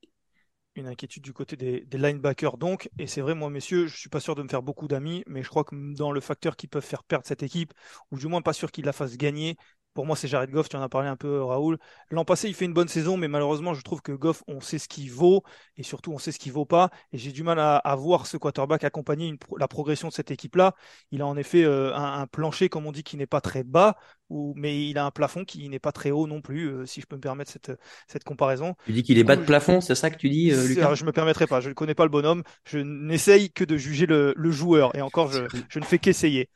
Une 0.77 0.87
inquiétude 0.87 1.23
du 1.23 1.31
côté 1.31 1.55
des, 1.55 1.81
des 1.85 1.97
linebackers 1.97 2.57
donc. 2.57 2.89
Et 2.99 3.07
c'est 3.07 3.21
vrai, 3.21 3.33
moi, 3.33 3.49
messieurs, 3.49 3.87
je 3.87 3.95
suis 3.97 4.09
pas 4.09 4.19
sûr 4.19 4.35
de 4.35 4.43
me 4.43 4.49
faire 4.49 4.61
beaucoup 4.61 4.87
d'amis, 4.89 5.23
mais 5.25 5.41
je 5.41 5.47
crois 5.49 5.63
que 5.63 5.73
dans 5.95 6.11
le 6.11 6.19
facteur 6.19 6.57
qui 6.57 6.67
peut 6.67 6.81
faire 6.81 7.03
perdre 7.05 7.25
cette 7.25 7.43
équipe, 7.43 7.73
ou 8.11 8.17
du 8.17 8.27
moins 8.27 8.41
pas 8.41 8.51
sûr 8.51 8.71
qu'il 8.71 8.83
la 8.85 8.91
fasse 8.93 9.15
gagner, 9.15 9.55
pour 9.95 10.05
moi, 10.05 10.15
c'est 10.15 10.27
Jared 10.27 10.51
Goff. 10.51 10.69
Tu 10.69 10.75
en 10.75 10.83
as 10.83 10.89
parlé 10.89 11.07
un 11.09 11.15
peu, 11.15 11.41
Raoul. 11.43 11.79
L'an 12.11 12.25
passé, 12.25 12.47
il 12.49 12.53
fait 12.53 12.65
une 12.65 12.73
bonne 12.75 12.87
saison, 12.89 13.17
mais 13.17 13.27
malheureusement, 13.27 13.73
je 13.73 13.81
trouve 13.81 14.03
que 14.03 14.11
Goff, 14.11 14.43
on 14.47 14.61
sait 14.61 14.77
ce 14.77 14.87
qu'il 14.87 15.11
vaut, 15.11 15.43
et 15.77 15.83
surtout, 15.83 16.13
on 16.13 16.19
sait 16.19 16.31
ce 16.31 16.37
qu'il 16.39 16.51
vaut 16.51 16.65
pas. 16.65 16.91
Et 17.13 17.17
j'ai 17.17 17.31
du 17.31 17.41
mal 17.41 17.59
à, 17.59 17.77
à 17.77 17.95
voir 17.95 18.27
ce 18.27 18.37
quarterback 18.37 18.83
accompagner 18.83 19.27
une 19.27 19.37
la 19.57 19.67
progression 19.67 20.09
de 20.09 20.13
cette 20.13 20.29
équipe-là. 20.31 20.75
Il 21.11 21.23
a 21.23 21.25
en 21.27 21.37
effet 21.37 21.63
euh, 21.63 21.95
un, 21.95 22.21
un 22.21 22.27
plancher, 22.27 22.69
comme 22.69 22.85
on 22.85 22.91
dit, 22.91 23.03
qui 23.03 23.17
n'est 23.17 23.25
pas 23.25 23.41
très 23.41 23.63
bas, 23.63 23.97
ou, 24.29 24.53
mais 24.55 24.87
il 24.89 24.97
a 24.99 25.05
un 25.05 25.11
plafond 25.11 25.45
qui 25.45 25.67
n'est 25.69 25.79
pas 25.79 25.91
très 25.91 26.11
haut 26.11 26.27
non 26.27 26.41
plus, 26.41 26.67
euh, 26.69 26.85
si 26.85 27.01
je 27.01 27.07
peux 27.07 27.15
me 27.15 27.21
permettre 27.21 27.51
cette, 27.51 27.71
cette 28.07 28.23
comparaison. 28.23 28.75
Tu 28.85 28.93
dis 28.93 29.03
qu'il 29.03 29.17
est 29.17 29.23
bas 29.23 29.35
de 29.35 29.43
plafond, 29.43 29.81
c'est 29.81 29.95
ça 29.95 30.11
que 30.11 30.17
tu 30.17 30.29
dis, 30.29 30.51
euh, 30.51 30.63
Lucas? 30.67 30.93
je 30.95 31.05
me 31.05 31.11
permettrai 31.11 31.47
pas, 31.47 31.59
je 31.59 31.69
ne 31.69 31.73
connais 31.73 31.95
pas 31.95 32.03
le 32.03 32.09
bonhomme, 32.11 32.43
je 32.65 32.77
n'essaye 32.79 33.51
que 33.51 33.63
de 33.63 33.77
juger 33.77 34.05
le, 34.05 34.33
le 34.37 34.51
joueur, 34.51 34.95
et 34.95 35.01
encore, 35.01 35.31
je, 35.31 35.47
je 35.69 35.79
ne 35.79 35.85
fais 35.85 35.97
qu'essayer. 35.99 36.49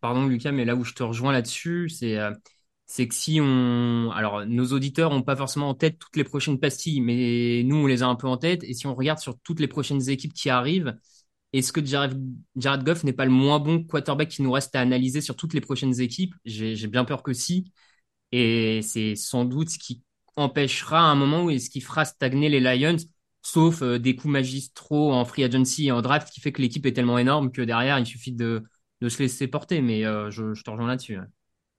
Pardon 0.00 0.26
Lucas, 0.26 0.52
mais 0.52 0.64
là 0.64 0.74
où 0.76 0.84
je 0.84 0.94
te 0.94 1.02
rejoins 1.02 1.32
là-dessus, 1.32 1.88
c'est 1.88 2.18
euh, 2.18 2.32
que 2.32 3.14
si 3.14 3.40
on, 3.40 4.10
alors 4.12 4.46
nos 4.46 4.66
auditeurs 4.72 5.12
ont 5.12 5.22
pas 5.22 5.36
forcément 5.36 5.68
en 5.68 5.74
tête 5.74 5.98
toutes 5.98 6.16
les 6.16 6.24
prochaines 6.24 6.58
pastilles, 6.60 7.00
mais 7.00 7.62
nous 7.64 7.76
on 7.76 7.86
les 7.86 8.02
a 8.02 8.06
un 8.06 8.14
peu 8.16 8.28
en 8.28 8.36
tête. 8.36 8.64
Et 8.64 8.74
si 8.74 8.86
on 8.86 8.94
regarde 8.94 9.18
sur 9.18 9.38
toutes 9.40 9.60
les 9.60 9.68
prochaines 9.68 10.08
équipes 10.08 10.32
qui 10.34 10.50
arrivent, 10.50 10.96
est-ce 11.52 11.72
que 11.72 11.84
Jared, 11.84 12.18
Goff 12.84 13.04
n'est 13.04 13.12
pas 13.12 13.24
le 13.24 13.30
moins 13.30 13.58
bon 13.58 13.84
quarterback 13.84 14.28
qui 14.28 14.42
nous 14.42 14.52
reste 14.52 14.74
à 14.76 14.80
analyser 14.80 15.20
sur 15.20 15.36
toutes 15.36 15.54
les 15.54 15.60
prochaines 15.60 16.00
équipes? 16.00 16.34
J'ai 16.44 16.86
bien 16.88 17.04
peur 17.04 17.22
que 17.22 17.32
si. 17.32 17.72
Et 18.32 18.82
c'est 18.82 19.16
sans 19.16 19.44
doute 19.44 19.70
ce 19.70 19.78
qui 19.78 20.02
empêchera 20.36 21.00
un 21.00 21.14
moment 21.14 21.44
où 21.44 21.50
est-ce 21.50 21.70
qui 21.70 21.80
fera 21.80 22.04
stagner 22.04 22.48
les 22.48 22.60
Lions, 22.60 22.96
sauf 23.42 23.82
euh, 23.82 23.98
des 23.98 24.16
coups 24.16 24.32
magistraux 24.32 25.12
en 25.12 25.24
free 25.24 25.44
agency 25.44 25.86
et 25.86 25.92
en 25.92 26.02
draft 26.02 26.30
qui 26.30 26.40
fait 26.40 26.52
que 26.52 26.60
l'équipe 26.60 26.84
est 26.86 26.92
tellement 26.92 27.18
énorme 27.18 27.52
que 27.52 27.62
derrière 27.62 27.98
il 27.98 28.06
suffit 28.06 28.32
de 28.32 28.64
de 29.00 29.08
se 29.08 29.18
laisser 29.22 29.48
porter, 29.48 29.80
mais 29.82 30.04
euh, 30.06 30.30
je, 30.30 30.54
je 30.54 30.62
te 30.62 30.70
rejoins 30.70 30.88
là-dessus. 30.88 31.18
ouais. 31.18 31.26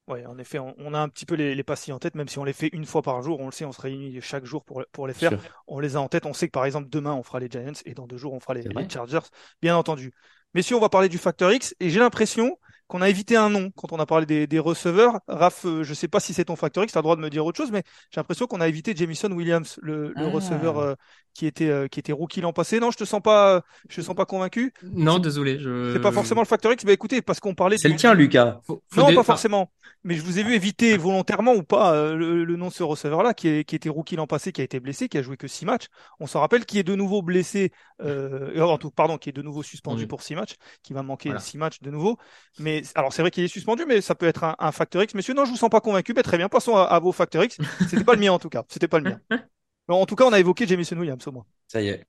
Ouais, 0.08 0.26
en 0.26 0.38
effet, 0.38 0.58
on, 0.58 0.74
on 0.78 0.94
a 0.94 1.00
un 1.00 1.10
petit 1.10 1.26
peu 1.26 1.36
les, 1.36 1.54
les 1.54 1.64
pastilles 1.64 1.92
en 1.92 2.00
tête, 2.00 2.16
même 2.16 2.30
si 2.30 2.40
on 2.40 2.46
les 2.46 2.54
fait 2.54 2.70
une 2.72 2.86
fois 2.86 3.02
par 3.02 3.22
jour, 3.22 3.42
on 3.42 3.48
le 3.48 3.52
sait, 3.52 3.66
on 3.66 3.74
se 3.74 3.82
réunit 3.82 4.22
chaque 4.22 4.46
jour 4.46 4.64
pour, 4.64 4.86
pour 4.94 5.06
les 5.06 5.14
faire. 5.14 5.36
On 5.68 5.80
les 5.82 5.98
a 5.98 6.02
en 6.02 6.08
tête, 6.08 6.26
on 6.26 6.32
sait 6.34 6.48
que 6.48 6.54
par 6.54 6.64
exemple 6.64 6.88
demain 6.90 7.14
on 7.14 7.24
fera 7.24 7.42
les 7.42 7.50
Giants 7.50 7.74
et 7.86 7.94
dans 7.94 8.08
deux 8.08 8.16
jours 8.16 8.32
on 8.34 8.40
fera 8.40 8.54
les, 8.54 8.64
les 8.72 8.88
Chargers, 8.88 9.20
bien 9.62 9.76
entendu. 9.76 10.14
Messieurs, 10.54 10.78
on 10.78 10.80
va 10.80 10.88
parler 10.88 11.10
du 11.10 11.18
facteur 11.18 11.52
X 11.52 11.76
et 11.82 11.90
j'ai 11.90 12.00
l'impression 12.00 12.58
qu'on 12.88 13.02
a 13.02 13.10
évité 13.10 13.36
un 13.36 13.50
nom 13.50 13.72
quand 13.76 13.92
on 13.92 13.98
a 14.00 14.06
parlé 14.06 14.26
des, 14.26 14.48
des 14.48 14.60
receveurs. 14.60 15.20
Raph, 15.28 15.66
euh, 15.66 15.84
je 15.84 15.94
sais 15.94 16.08
pas 16.08 16.20
si 16.20 16.34
c'est 16.34 16.46
ton 16.46 16.56
facteur 16.56 16.84
X, 16.84 16.94
tu 16.94 16.98
as 16.98 17.02
le 17.02 17.04
droit 17.04 17.16
de 17.16 17.22
me 17.22 17.30
dire 17.30 17.46
autre 17.46 17.58
chose, 17.58 17.72
mais 17.72 17.84
j'ai 18.12 18.20
l'impression 18.20 18.48
qu'on 18.48 18.62
a 18.62 18.68
évité 18.68 18.96
Jamison 18.96 19.32
Williams, 19.32 19.78
le, 19.82 20.10
le 20.16 20.26
Ah. 20.26 20.30
receveur 20.30 20.78
euh, 20.80 20.94
qui 21.34 21.46
était 21.46 21.70
euh, 21.70 21.88
qui 21.88 22.00
était 22.00 22.14
rookie 22.14 22.42
l'an 22.42 22.54
passé. 22.54 22.80
Non, 22.80 22.90
je 22.92 22.98
te 22.98 23.06
sens 23.06 23.22
pas, 23.22 23.62
je 23.90 23.98
te 23.98 24.02
sens 24.02 24.16
pas 24.16 24.26
convaincu. 24.26 24.74
Non, 24.84 25.20
désolé, 25.20 25.60
je. 25.60 25.92
C'est 25.94 26.00
pas 26.02 26.12
forcément 26.12 26.42
le 26.42 26.48
facteur 26.48 26.72
X, 26.72 26.84
mais 26.86 26.94
écoutez, 26.94 27.22
parce 27.22 27.40
qu'on 27.40 27.54
parlait 27.54 27.78
C'est 27.78 27.90
du- 27.90 27.94
le 27.96 28.00
tien, 28.00 28.14
Lucas. 28.14 28.60
Faut- 28.66 28.82
faut 28.92 29.02
non, 29.02 29.14
pas 29.14 29.24
forcément. 29.24 29.72
Mais 30.04 30.16
je 30.16 30.22
vous 30.22 30.40
ai 30.40 30.44
vu 30.44 30.54
éviter 30.54 30.96
volontairement 30.98 31.54
ou 31.54 31.64
pas 31.64 31.94
euh, 31.94 32.16
le, 32.16 32.46
le 32.46 32.56
nom 32.56 32.70
de 32.70 32.74
ce 32.74 32.84
receveur-là, 32.84 33.34
qui, 33.34 33.50
est- 33.50 33.64
qui 33.66 33.76
était 33.76 33.90
rookie 33.90 34.16
l'an 34.16 34.28
passé, 34.28 34.52
qui 34.52 34.62
a 34.62 34.64
été 34.64 34.80
blessé, 34.80 35.10
qui 35.10 35.18
a 35.18 35.22
joué 35.22 35.36
que 35.38 35.48
six 35.48 35.66
matchs. 35.66 35.88
On 36.20 36.28
s'en 36.28 36.40
rappelle, 36.40 36.66
qui 36.66 36.80
est 36.80 36.84
de 36.84 36.96
nouveau 36.96 37.22
blessé, 37.22 37.72
euh, 38.02 38.52
euh, 38.56 38.62
en 38.62 38.78
tout, 38.78 38.90
pardon, 38.92 39.18
qui 39.18 39.30
est 39.30 39.34
de 39.34 39.42
nouveau 39.42 39.64
suspendu 39.64 40.08
pour 40.08 40.22
six 40.22 40.36
matchs, 40.36 40.56
qui 40.84 40.94
va 40.94 41.04
manquer 41.04 41.30
Voilà. 41.30 41.40
six 41.42 41.58
matchs 41.58 41.82
de 41.82 41.92
nouveau. 41.92 42.18
Mais 42.60 42.77
alors 42.96 43.14
c'est 43.14 43.22
vrai 43.22 43.32
qu'il 43.32 43.44
est 43.44 43.48
suspendu, 43.48 43.84
mais 43.88 44.02
ça 44.02 44.16
peut 44.16 44.26
être 44.26 44.44
un, 44.44 44.56
un 44.60 44.72
facteur 44.72 45.04
X. 45.04 45.14
Messieurs, 45.14 45.34
non, 45.34 45.46
je 45.46 45.52
vous 45.52 45.58
sens 45.58 45.70
pas 45.70 45.82
convaincu. 45.82 46.14
Mais 46.16 46.24
très 46.24 46.38
bien, 46.38 46.50
passons 46.50 46.76
à, 46.76 46.84
à 46.84 47.00
vos 47.00 47.12
facteurs 47.12 47.44
X. 47.44 47.58
C'était 47.90 48.04
pas 48.04 48.14
le 48.14 48.20
mien 48.22 48.32
en 48.32 48.40
tout 48.40 48.50
cas. 48.50 48.64
C'était 48.70 48.88
pas 48.88 49.00
le 49.00 49.12
mien. 49.12 49.20
Mais 49.88 49.96
en 49.96 50.06
tout 50.06 50.16
cas, 50.16 50.26
on 50.26 50.34
a 50.34 50.40
évoqué 50.40 50.68
Jamison 50.68 50.98
Williams 50.98 51.26
au 51.28 51.32
moins. 51.32 51.46
Ça 51.68 51.82
y 51.82 51.88
est. 51.88 52.06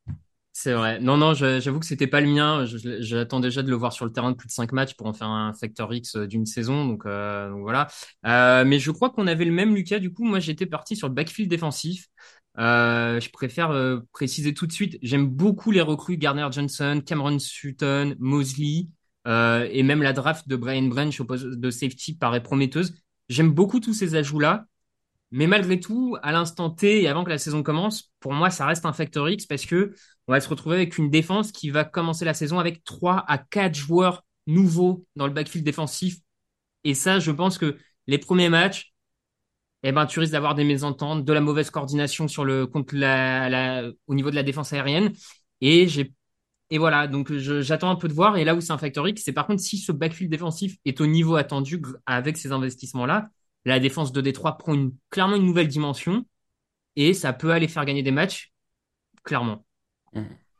C'est 0.53 0.73
vrai. 0.73 0.99
Non, 0.99 1.17
non, 1.17 1.35
j'avoue 1.35 1.79
que 1.79 1.87
c'était 1.87 2.09
pas 2.09 2.21
le 2.21 2.27
mien. 2.27 2.65
J'attends 2.99 3.39
déjà 3.39 3.63
de 3.63 3.71
le 3.71 3.77
voir 3.77 3.93
sur 3.93 4.05
le 4.05 4.13
terrain 4.13 4.33
de 4.33 4.37
plus 4.37 4.49
de 4.49 4.53
cinq 4.53 4.73
matchs 4.73 4.95
pour 4.95 5.07
en 5.07 5.13
faire 5.13 5.29
un 5.29 5.53
facteur 5.55 5.93
X 5.95 6.17
euh, 6.17 6.27
d'une 6.27 6.47
saison. 6.47 6.85
Donc, 6.85 7.07
euh, 7.07 7.49
donc 7.51 7.61
voilà. 7.61 7.87
Euh, 8.27 8.65
mais 8.65 8.81
je 8.81 8.91
crois 8.91 9.11
qu'on 9.11 9.29
avait 9.29 9.45
le 9.45 9.53
même, 9.53 9.77
Lucas. 9.77 10.01
Du 10.01 10.13
coup, 10.13 10.25
moi, 10.25 10.41
j'étais 10.41 10.67
parti 10.67 10.97
sur 10.97 11.07
le 11.07 11.15
backfield 11.15 11.49
défensif. 11.49 12.09
Euh, 12.59 13.21
je 13.21 13.31
préfère 13.31 13.71
euh, 13.71 14.01
préciser 14.13 14.53
tout 14.53 14.67
de 14.67 14.73
suite. 14.73 14.99
J'aime 15.01 15.29
beaucoup 15.29 15.71
les 15.71 15.81
recrues 15.81 16.17
Gardner 16.17 16.49
Johnson, 16.51 17.01
Cameron 17.07 17.39
Sutton, 17.39 18.17
Mosley, 18.19 18.89
euh, 19.27 19.69
et 19.71 19.83
même 19.83 20.03
la 20.03 20.13
draft 20.13 20.49
de 20.49 20.57
Brian 20.57 20.83
Branch 20.83 21.19
au 21.21 21.25
poste 21.25 21.47
de 21.47 21.71
safety 21.71 22.15
paraît 22.15 22.43
prometteuse. 22.43 22.95
J'aime 23.29 23.51
beaucoup 23.51 23.81
tous 23.81 23.95
ces 23.95 24.15
ajouts-là. 24.15 24.67
Mais 25.31 25.47
malgré 25.47 25.79
tout, 25.79 26.17
à 26.23 26.33
l'instant 26.33 26.71
T 26.71 27.03
et 27.03 27.09
avant 27.09 27.23
que 27.23 27.29
la 27.29 27.37
saison 27.37 27.63
commence, 27.63 28.13
pour 28.19 28.33
moi, 28.33 28.49
ça 28.49 28.65
reste 28.67 28.87
un 28.87 28.95
facteur 28.95 29.29
X 29.29 29.45
parce 29.47 29.67
que 29.67 29.93
on 30.27 30.33
va 30.33 30.41
se 30.41 30.49
retrouver 30.49 30.77
avec 30.77 30.97
une 30.97 31.11
défense 31.11 31.53
qui 31.53 31.71
va 31.71 31.85
commencer 31.85 32.25
la 32.25 32.33
saison 32.35 32.59
avec 32.59 32.83
3 32.85 33.25
à 33.29 33.37
4 33.37 33.75
joueurs 33.75 34.25
nouveaux 34.47 35.05
dans 35.17 35.27
le 35.27 35.33
backfield 35.33 35.65
défensif. 35.65 36.17
Et 36.85 36.95
ça, 36.95 37.19
je 37.19 37.31
pense 37.31 37.59
que 37.59 37.77
les 38.07 38.19
premiers 38.19 38.49
matchs, 38.49 38.95
eh 39.83 39.93
ben, 39.93 40.07
tu 40.07 40.19
risques 40.21 40.33
d'avoir 40.33 40.55
des 40.55 40.65
mésententes, 40.65 41.25
de 41.25 41.33
la 41.33 41.41
mauvaise 41.41 41.71
coordination 41.71 42.27
sur 42.27 42.45
le, 42.45 42.67
contre 42.67 42.97
la, 42.97 43.83
au 44.07 44.15
niveau 44.15 44.31
de 44.31 44.35
la 44.35 44.43
défense 44.43 44.73
aérienne. 44.73 45.13
Et 45.61 45.89
j'ai, 45.89 46.13
et 46.71 46.79
voilà. 46.79 47.07
Donc, 47.07 47.33
je- 47.33 47.63
j'attends 47.63 47.91
un 47.91 47.97
peu 47.97 48.09
de 48.09 48.13
voir. 48.13 48.37
Et 48.37 48.45
là 48.45 48.55
où 48.55 48.61
c'est 48.61 48.73
un 48.73 48.79
facteur 48.79 49.07
X, 49.09 49.23
c'est 49.25 49.33
par 49.33 49.47
contre, 49.47 49.63
si 49.63 49.79
ce 49.79 49.93
backfield 49.93 50.31
défensif 50.31 50.77
est 50.85 51.01
au 51.01 51.07
niveau 51.07 51.37
attendu 51.37 51.83
avec 52.07 52.37
ces 52.37 52.53
investissements-là, 52.53 53.31
la 53.65 53.81
défense 53.81 54.13
de 54.13 54.21
Détroit 54.21 54.59
prend 54.59 54.75
une, 54.75 54.93
clairement 55.11 55.37
une 55.37 55.47
nouvelle 55.47 55.69
dimension 55.69 56.25
et 56.97 57.15
ça 57.15 57.33
peut 57.33 57.53
aller 57.53 57.69
faire 57.69 57.85
gagner 57.85 58.03
des 58.03 58.11
matchs, 58.13 58.53
clairement. 59.25 59.65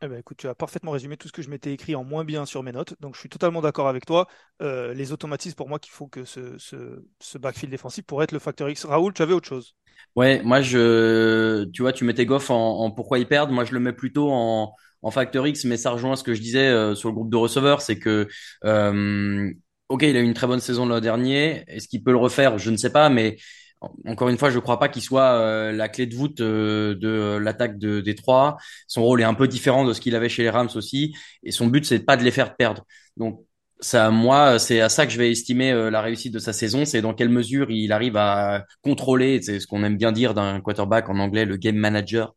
Eh 0.01 0.07
ben, 0.07 0.17
écoute, 0.17 0.37
tu 0.37 0.47
as 0.47 0.55
parfaitement 0.55 0.91
résumé 0.91 1.17
tout 1.17 1.27
ce 1.27 1.33
que 1.33 1.41
je 1.41 1.49
m'étais 1.49 1.73
écrit 1.73 1.93
en 1.93 2.05
moins 2.05 2.23
bien 2.23 2.45
sur 2.45 2.63
mes 2.63 2.71
notes. 2.71 2.95
Donc, 3.01 3.15
je 3.15 3.19
suis 3.19 3.27
totalement 3.29 3.61
d'accord 3.61 3.89
avec 3.89 4.05
toi. 4.05 4.27
Euh, 4.61 4.93
les 4.93 5.11
automatismes, 5.11 5.55
pour 5.55 5.67
moi, 5.67 5.77
qu'il 5.77 5.91
faut 5.91 6.07
que 6.07 6.23
ce, 6.23 6.57
ce, 6.57 7.03
ce 7.19 7.37
backfield 7.37 7.71
défensif 7.71 8.05
pourrait 8.05 8.23
être 8.23 8.31
le 8.31 8.39
facteur 8.39 8.69
X. 8.69 8.85
Raoul, 8.85 9.13
tu 9.13 9.21
avais 9.21 9.33
autre 9.33 9.49
chose? 9.49 9.75
Ouais, 10.15 10.41
moi 10.43 10.61
je, 10.61 11.65
tu 11.65 11.81
vois, 11.81 11.93
tu 11.93 12.03
mettais 12.03 12.25
Goff 12.25 12.49
en, 12.49 12.79
en 12.79 12.91
pourquoi 12.91 13.19
ils 13.19 13.27
perdent. 13.27 13.51
Moi 13.51 13.63
je 13.65 13.73
le 13.73 13.79
mets 13.79 13.93
plutôt 13.93 14.29
en, 14.31 14.73
en 15.01 15.11
facteur 15.11 15.47
X, 15.47 15.65
mais 15.65 15.77
ça 15.77 15.91
rejoint 15.91 16.15
ce 16.15 16.23
que 16.23 16.33
je 16.33 16.41
disais 16.41 16.67
euh, 16.67 16.95
sur 16.95 17.09
le 17.09 17.15
groupe 17.15 17.29
de 17.31 17.37
receveurs, 17.37 17.81
c'est 17.81 17.97
que, 17.99 18.27
euh, 18.65 19.51
ok, 19.89 20.03
il 20.03 20.15
a 20.17 20.19
eu 20.19 20.23
une 20.23 20.33
très 20.33 20.47
bonne 20.47 20.59
saison 20.59 20.85
l'an 20.85 20.99
dernier. 20.99 21.63
Est-ce 21.67 21.87
qu'il 21.87 22.03
peut 22.03 22.11
le 22.11 22.17
refaire? 22.17 22.57
Je 22.57 22.69
ne 22.71 22.77
sais 22.77 22.91
pas, 22.91 23.09
mais 23.09 23.37
en- 23.81 23.91
encore 24.07 24.29
une 24.29 24.37
fois, 24.37 24.49
je 24.49 24.55
ne 24.57 24.61
crois 24.61 24.79
pas 24.79 24.89
qu'il 24.89 25.01
soit 25.01 25.33
euh, 25.39 25.71
la 25.71 25.89
clé 25.89 26.05
de 26.05 26.15
voûte 26.15 26.37
de 26.41 27.37
l'attaque 27.41 27.77
de 27.77 28.01
Détroit. 28.01 28.57
Son 28.87 29.03
rôle 29.03 29.21
est 29.21 29.23
un 29.23 29.33
peu 29.33 29.47
différent 29.47 29.85
de 29.85 29.93
ce 29.93 30.01
qu'il 30.01 30.15
avait 30.15 30.29
chez 30.29 30.43
les 30.43 30.49
Rams 30.49 30.69
aussi, 30.75 31.15
et 31.43 31.51
son 31.51 31.67
but 31.67 31.85
c'est 31.85 31.99
pas 31.99 32.17
de 32.17 32.23
les 32.23 32.31
faire 32.31 32.55
perdre. 32.55 32.83
Donc 33.17 33.45
ça, 33.81 34.11
moi, 34.11 34.59
c'est 34.59 34.81
à 34.81 34.89
ça 34.89 35.05
que 35.05 35.11
je 35.13 35.17
vais 35.17 35.31
estimer 35.31 35.71
euh, 35.71 35.89
la 35.89 36.01
réussite 36.01 36.33
de 36.33 36.39
sa 36.39 36.51
saison, 36.51 36.83
c'est 36.83 37.01
dans 37.01 37.13
quelle 37.13 37.29
mesure 37.29 37.71
il 37.71 37.93
arrive 37.93 38.17
à 38.17 38.65
contrôler, 38.81 39.41
c'est 39.41 39.61
ce 39.61 39.67
qu'on 39.67 39.85
aime 39.85 39.95
bien 39.95 40.11
dire 40.11 40.33
d'un 40.33 40.59
quarterback 40.59 41.07
en 41.09 41.17
anglais, 41.17 41.45
le 41.45 41.55
game 41.55 41.77
manager. 41.77 42.35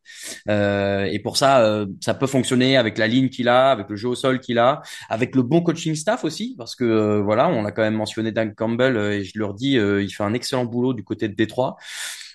Euh, 0.48 1.04
et 1.06 1.18
pour 1.18 1.36
ça, 1.36 1.64
euh, 1.64 1.86
ça 2.00 2.14
peut 2.14 2.28
fonctionner 2.28 2.76
avec 2.76 2.96
la 2.96 3.08
ligne 3.08 3.28
qu'il 3.28 3.48
a, 3.48 3.72
avec 3.72 3.88
le 3.88 3.96
jeu 3.96 4.08
au 4.08 4.14
sol 4.14 4.38
qu'il 4.38 4.58
a, 4.58 4.82
avec 5.08 5.34
le 5.34 5.42
bon 5.42 5.62
coaching 5.62 5.96
staff 5.96 6.22
aussi, 6.22 6.54
parce 6.56 6.76
que 6.76 6.84
euh, 6.84 7.22
voilà, 7.22 7.48
on 7.48 7.64
a 7.64 7.72
quand 7.72 7.82
même 7.82 7.94
mentionné 7.96 8.30
Dan 8.30 8.54
Campbell 8.54 8.96
euh, 8.96 9.12
et 9.12 9.24
je 9.24 9.36
leur 9.36 9.54
dis, 9.54 9.72
il 9.72 10.10
fait 10.10 10.24
un 10.24 10.34
excellent 10.34 10.64
boulot 10.64 10.94
du 10.94 11.02
côté 11.02 11.28
de 11.28 11.34
Détroit. 11.34 11.76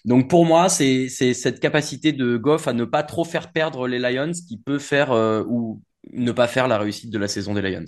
Donc 0.05 0.29
pour 0.29 0.45
moi, 0.45 0.69
c'est 0.69 1.07
cette 1.09 1.59
capacité 1.61 2.11
de 2.11 2.37
Goff 2.37 2.67
à 2.67 2.73
ne 2.73 2.85
pas 2.85 3.03
trop 3.03 3.23
faire 3.23 3.51
perdre 3.51 3.87
les 3.87 3.99
Lions 3.99 4.31
qui 4.47 4.57
peut 4.57 4.79
faire 4.79 5.11
ou 5.47 5.81
ne 6.13 6.31
pas 6.31 6.47
faire 6.47 6.67
la 6.67 6.77
réussite 6.77 7.11
de 7.11 7.17
la 7.17 7.27
saison 7.27 7.53
des 7.53 7.61
Lions. 7.61 7.85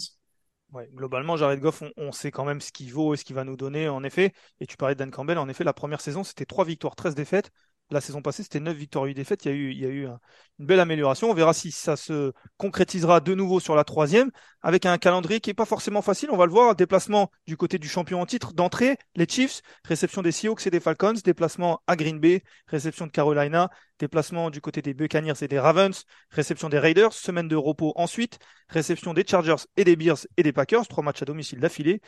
Ouais, 0.71 0.87
globalement, 0.93 1.35
Jared 1.35 1.59
Goff, 1.59 1.83
on, 1.97 2.11
sait 2.11 2.29
quand 2.29 2.45
même 2.45 2.61
ce 2.61 2.71
qu'il 2.71 2.93
vaut 2.93 3.15
et 3.15 3.17
ce 3.17 3.25
qu'il 3.25 3.35
va 3.35 3.43
nous 3.43 3.55
donner, 3.57 3.89
en 3.89 4.03
effet. 4.03 4.33
Et 4.59 4.67
tu 4.67 4.77
parlais 4.77 4.93
de 4.93 4.99
Dan 4.99 5.09
Campbell, 5.09 5.39
en 5.39 5.49
effet, 5.49 5.63
la 5.63 5.73
première 5.73 5.99
saison, 5.99 6.23
c'était 6.23 6.45
3 6.45 6.63
victoires, 6.63 6.95
13 6.95 7.15
défaites. 7.15 7.51
La 7.91 8.01
saison 8.01 8.21
passée, 8.21 8.43
c'était 8.43 8.59
9 8.59 8.77
victoires, 8.77 9.05
8 9.05 9.15
défaites. 9.15 9.45
Il 9.45 9.47
y 9.47 9.51
a 9.51 9.55
eu, 9.55 9.71
il 9.71 9.79
y 9.79 9.85
a 9.85 9.89
eu 9.89 10.05
une 10.05 10.65
belle 10.65 10.79
amélioration. 10.79 11.31
On 11.31 11.33
verra 11.33 11.53
si 11.53 11.71
ça 11.71 11.95
se 11.95 12.33
concrétisera 12.57 13.19
de 13.19 13.33
nouveau 13.33 13.59
sur 13.59 13.75
la 13.75 13.83
troisième, 13.83 14.29
avec 14.61 14.85
un 14.85 14.97
calendrier 14.99 15.39
qui 15.39 15.49
n'est 15.49 15.55
pas 15.55 15.65
forcément 15.65 16.03
facile. 16.03 16.29
On 16.31 16.37
va 16.37 16.45
le 16.45 16.51
voir. 16.51 16.75
Déplacement 16.75 17.31
du 17.47 17.57
côté 17.57 17.79
du 17.79 17.89
champion 17.89 18.21
en 18.21 18.27
titre 18.27 18.53
d'entrée, 18.53 18.97
les 19.15 19.27
Chiefs, 19.27 19.61
réception 19.85 20.21
des 20.21 20.31
Seahawks 20.31 20.67
et 20.67 20.69
des 20.69 20.79
Falcons, 20.79 21.15
déplacement 21.23 21.81
à 21.87 21.95
Green 21.95 22.19
Bay, 22.19 22.43
réception 22.67 23.07
de 23.07 23.11
Carolina, 23.11 23.71
déplacement 23.97 24.51
du 24.51 24.61
côté 24.61 24.83
des 24.83 24.93
Buccaneers 24.93 25.41
et 25.41 25.47
des 25.47 25.59
Ravens, 25.59 26.05
réception 26.29 26.69
des 26.69 26.77
Raiders, 26.77 27.13
semaine 27.13 27.47
de 27.47 27.55
repos 27.55 27.93
ensuite, 27.95 28.37
réception 28.67 29.15
des 29.15 29.25
Chargers 29.27 29.63
et 29.77 29.83
des 29.83 29.95
Bears 29.95 30.27
et 30.37 30.43
des 30.43 30.53
Packers, 30.53 30.87
trois 30.87 31.03
matchs 31.03 31.23
à 31.23 31.25
domicile 31.25 31.59
d'affilée, 31.59 32.01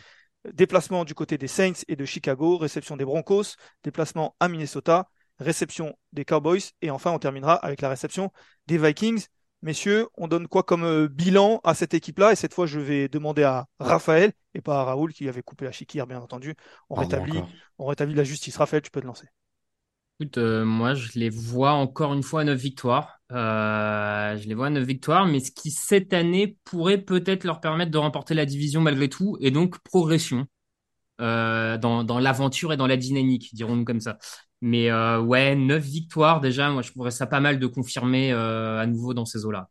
déplacement 0.53 1.05
du 1.05 1.13
côté 1.15 1.38
des 1.38 1.47
Saints 1.47 1.83
et 1.88 1.95
de 1.95 2.05
Chicago, 2.05 2.57
réception 2.57 2.97
des 2.97 3.05
Broncos, 3.05 3.55
déplacement 3.83 4.35
à 4.39 4.47
Minnesota, 4.47 5.09
réception 5.41 5.95
des 6.13 6.25
Cowboys 6.25 6.62
et 6.81 6.91
enfin 6.91 7.12
on 7.12 7.19
terminera 7.19 7.55
avec 7.55 7.81
la 7.81 7.89
réception 7.89 8.31
des 8.67 8.77
Vikings. 8.77 9.25
Messieurs, 9.63 10.07
on 10.17 10.27
donne 10.27 10.48
quoi 10.48 10.63
comme 10.63 10.83
euh, 10.83 11.07
bilan 11.07 11.62
à 11.63 11.75
cette 11.75 11.93
équipe-là? 11.93 12.31
Et 12.31 12.36
cette 12.36 12.53
fois, 12.53 12.65
je 12.65 12.79
vais 12.79 13.07
demander 13.07 13.43
à 13.43 13.67
Raphaël 13.79 14.31
et 14.55 14.62
pas 14.62 14.81
à 14.81 14.83
Raoul 14.86 15.13
qui 15.13 15.29
avait 15.29 15.43
coupé 15.43 15.65
la 15.65 15.71
chiquire, 15.71 16.07
bien 16.07 16.19
entendu. 16.19 16.55
On, 16.89 16.95
rétablit, 16.95 17.39
on 17.77 17.86
rétablit 17.86 18.15
la 18.15 18.24
justice. 18.24 18.57
Raphaël, 18.57 18.81
tu 18.81 18.89
peux 18.89 19.01
te 19.01 19.05
lancer. 19.05 19.27
Écoute, 20.19 20.38
euh, 20.39 20.65
moi, 20.65 20.93
je 20.93 21.17
les 21.17 21.29
vois 21.29 21.74
encore 21.74 22.13
une 22.13 22.24
fois 22.24 22.41
à 22.41 22.43
9 22.43 22.60
victoires. 22.60 23.19
Euh, 23.31 24.38
je 24.38 24.48
les 24.48 24.53
vois 24.53 24.67
à 24.67 24.69
9 24.69 24.83
victoires, 24.83 25.25
mais 25.25 25.39
ce 25.39 25.51
qui, 25.51 25.71
cette 25.71 26.13
année, 26.13 26.57
pourrait 26.63 27.00
peut-être 27.00 27.43
leur 27.43 27.60
permettre 27.60 27.91
de 27.91 27.98
remporter 27.98 28.33
la 28.33 28.45
division 28.45 28.81
malgré 28.81 29.10
tout, 29.10 29.38
et 29.41 29.51
donc 29.51 29.79
progression 29.79 30.45
euh, 31.21 31.77
dans, 31.77 32.03
dans 32.03 32.19
l'aventure 32.19 32.74
et 32.74 32.77
dans 32.77 32.88
la 32.88 32.98
dynamique, 32.98 33.53
dirons-nous 33.53 33.86
comme 33.86 34.00
ça. 34.00 34.17
Mais 34.61 34.91
ouais, 34.91 35.55
9 35.55 35.83
victoires, 35.83 36.41
déjà, 36.41 36.69
moi, 36.69 36.81
je 36.81 36.91
trouverais 36.91 37.11
ça 37.11 37.27
pas 37.27 37.39
mal 37.39 37.59
de 37.59 37.67
confirmer 37.67 38.31
à 38.31 38.85
nouveau 38.85 39.13
dans 39.13 39.25
ces 39.25 39.45
eaux-là. 39.45 39.69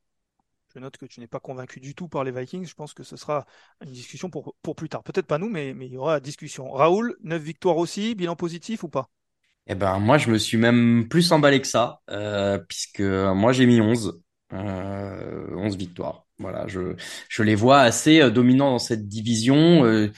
Je 0.72 0.78
note 0.78 0.96
que 0.96 1.06
tu 1.06 1.18
n'es 1.18 1.26
pas 1.26 1.40
convaincu 1.40 1.80
du 1.80 1.94
tout 1.94 2.08
par 2.08 2.22
les 2.22 2.30
Vikings. 2.30 2.64
Je 2.64 2.74
pense 2.74 2.94
que 2.94 3.02
ce 3.02 3.16
sera 3.16 3.44
une 3.84 3.90
discussion 3.90 4.30
pour, 4.30 4.54
pour 4.62 4.76
plus 4.76 4.88
tard. 4.88 5.02
Peut-être 5.02 5.26
pas 5.26 5.38
nous, 5.38 5.48
mais, 5.48 5.74
mais 5.74 5.86
il 5.86 5.92
y 5.92 5.96
aura 5.96 6.20
discussion. 6.20 6.70
Raoul, 6.70 7.16
9 7.22 7.42
victoires 7.42 7.76
aussi, 7.76 8.14
bilan 8.14 8.36
positif 8.36 8.84
ou 8.84 8.88
pas? 8.88 9.10
Eh 9.66 9.74
ben, 9.74 9.98
moi, 9.98 10.18
je 10.18 10.30
me 10.30 10.38
suis 10.38 10.56
même 10.58 11.08
plus 11.08 11.32
emballé 11.32 11.60
que 11.60 11.66
ça, 11.66 12.00
euh, 12.10 12.58
puisque 12.58 13.00
moi, 13.00 13.52
j'ai 13.52 13.66
mis 13.66 13.80
11, 13.80 14.20
euh, 14.52 15.56
11 15.56 15.76
victoires. 15.76 16.26
Voilà, 16.40 16.66
je, 16.68 16.94
je 17.28 17.42
les 17.42 17.54
vois 17.54 17.80
assez 17.80 18.22
euh, 18.22 18.30
dominants 18.30 18.70
dans 18.70 18.78
cette 18.78 19.06
division. 19.06 19.84
Euh, 19.84 20.10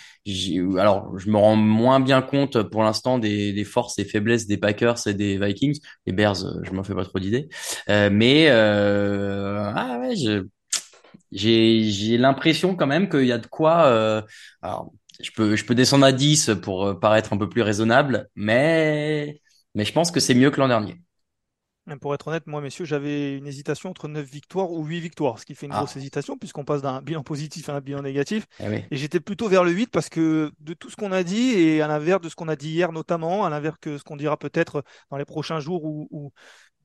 alors, 0.78 1.18
je 1.18 1.28
me 1.28 1.36
rends 1.36 1.56
moins 1.56 1.98
bien 1.98 2.22
compte 2.22 2.62
pour 2.62 2.84
l'instant 2.84 3.18
des, 3.18 3.52
des 3.52 3.64
forces 3.64 3.98
et 3.98 4.04
faiblesses 4.04 4.46
des 4.46 4.56
Packers 4.56 5.04
et 5.08 5.14
des 5.14 5.36
Vikings. 5.36 5.80
Les 6.06 6.12
Bears, 6.12 6.44
euh, 6.44 6.60
je 6.62 6.70
m'en 6.72 6.84
fais 6.84 6.94
pas 6.94 7.04
trop 7.04 7.18
d'idées. 7.18 7.48
Euh, 7.88 8.08
mais 8.12 8.48
ah 8.50 9.98
ouais, 10.00 10.14
j'ai 11.32 12.18
l'impression 12.18 12.76
quand 12.76 12.86
même 12.86 13.08
qu'il 13.08 13.26
y 13.26 13.32
a 13.32 13.38
de 13.38 13.46
quoi. 13.46 14.24
alors, 14.62 14.92
je 15.20 15.30
peux 15.32 15.56
je 15.56 15.64
peux 15.64 15.74
descendre 15.74 16.04
à 16.06 16.12
10 16.12 16.50
pour 16.62 16.98
paraître 17.00 17.32
un 17.32 17.36
peu 17.38 17.48
plus 17.48 17.62
raisonnable, 17.62 18.28
mais 18.36 19.40
mais 19.74 19.84
je 19.84 19.92
pense 19.92 20.10
que 20.10 20.20
c'est 20.20 20.34
mieux 20.34 20.50
que 20.50 20.60
l'an 20.60 20.68
dernier. 20.68 20.96
Pour 22.00 22.14
être 22.14 22.28
honnête, 22.28 22.46
moi, 22.46 22.60
messieurs, 22.60 22.84
j'avais 22.84 23.36
une 23.36 23.46
hésitation 23.46 23.90
entre 23.90 24.06
9 24.06 24.24
victoires 24.24 24.70
ou 24.70 24.84
8 24.84 25.00
victoires, 25.00 25.40
ce 25.40 25.44
qui 25.44 25.56
fait 25.56 25.66
une 25.66 25.72
ah. 25.72 25.78
grosse 25.78 25.96
hésitation 25.96 26.38
puisqu'on 26.38 26.64
passe 26.64 26.80
d'un 26.80 27.02
bilan 27.02 27.24
positif 27.24 27.68
à 27.68 27.74
un 27.74 27.80
bilan 27.80 28.02
négatif. 28.02 28.46
Eh 28.60 28.84
et 28.88 28.96
j'étais 28.96 29.18
plutôt 29.18 29.48
vers 29.48 29.64
le 29.64 29.72
8 29.72 29.90
parce 29.90 30.08
que 30.08 30.52
de 30.60 30.74
tout 30.74 30.90
ce 30.90 30.96
qu'on 30.96 31.10
a 31.10 31.24
dit 31.24 31.50
et 31.50 31.82
à 31.82 31.88
l'inverse 31.88 32.20
de 32.20 32.28
ce 32.28 32.36
qu'on 32.36 32.46
a 32.46 32.54
dit 32.54 32.70
hier 32.70 32.92
notamment, 32.92 33.44
à 33.44 33.50
l'inverse 33.50 33.78
de 33.82 33.98
ce 33.98 34.04
qu'on 34.04 34.16
dira 34.16 34.36
peut-être 34.36 34.84
dans 35.10 35.16
les 35.16 35.24
prochains 35.24 35.58
jours 35.58 35.84
ou, 35.84 36.32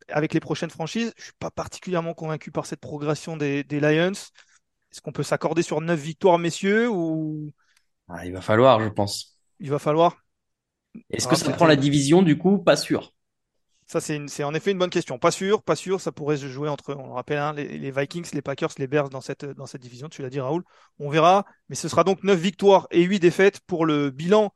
avec 0.09 0.33
les 0.33 0.39
prochaines 0.39 0.71
franchises, 0.71 1.13
je 1.15 1.25
suis 1.25 1.33
pas 1.37 1.51
particulièrement 1.51 2.15
convaincu 2.15 2.49
par 2.51 2.65
cette 2.65 2.79
progression 2.79 3.37
des, 3.37 3.63
Lions. 3.69 4.11
Est-ce 4.11 5.01
qu'on 5.01 5.11
peut 5.11 5.23
s'accorder 5.23 5.61
sur 5.61 5.79
9 5.79 5.99
victoires, 5.99 6.39
messieurs 6.39 6.89
ou... 6.89 7.51
Ah, 8.09 8.25
il 8.25 8.31
va 8.31 8.41
falloir, 8.41 8.79
je 8.79 8.89
pense. 8.89 9.37
Il 9.59 9.69
va 9.69 9.79
falloir. 9.79 10.17
Est-ce 11.11 11.27
que 11.27 11.35
ça 11.35 11.51
prend 11.51 11.67
la 11.67 11.75
division 11.75 12.23
du 12.23 12.37
coup? 12.37 12.57
Pas 12.57 12.77
sûr. 12.77 13.13
Ça, 13.87 14.01
c'est 14.01 14.43
en 14.43 14.53
effet 14.53 14.71
une 14.71 14.77
bonne 14.77 14.89
question. 14.89 15.17
Pas 15.17 15.31
sûr, 15.31 15.63
pas 15.63 15.77
sûr. 15.77 16.01
Ça 16.01 16.11
pourrait 16.11 16.35
se 16.35 16.47
jouer 16.47 16.67
entre, 16.67 16.93
on 16.93 17.07
le 17.07 17.13
rappelle, 17.13 17.37
hein, 17.37 17.53
les, 17.53 17.91
Vikings, 17.91 18.27
les 18.33 18.41
Packers, 18.41 18.71
les 18.77 18.87
Bears 18.87 19.09
dans 19.09 19.21
cette, 19.21 19.45
dans 19.45 19.65
cette 19.65 19.81
division. 19.81 20.09
Tu 20.09 20.21
l'as 20.21 20.29
dit, 20.29 20.41
Raoul. 20.41 20.63
On 20.99 21.09
verra. 21.09 21.45
Mais 21.69 21.75
ce 21.75 21.87
sera 21.87 22.03
donc 22.03 22.21
9 22.23 22.37
victoires 22.37 22.87
et 22.91 23.03
8 23.03 23.19
défaites 23.19 23.61
pour 23.61 23.85
le 23.85 24.09
bilan, 24.09 24.53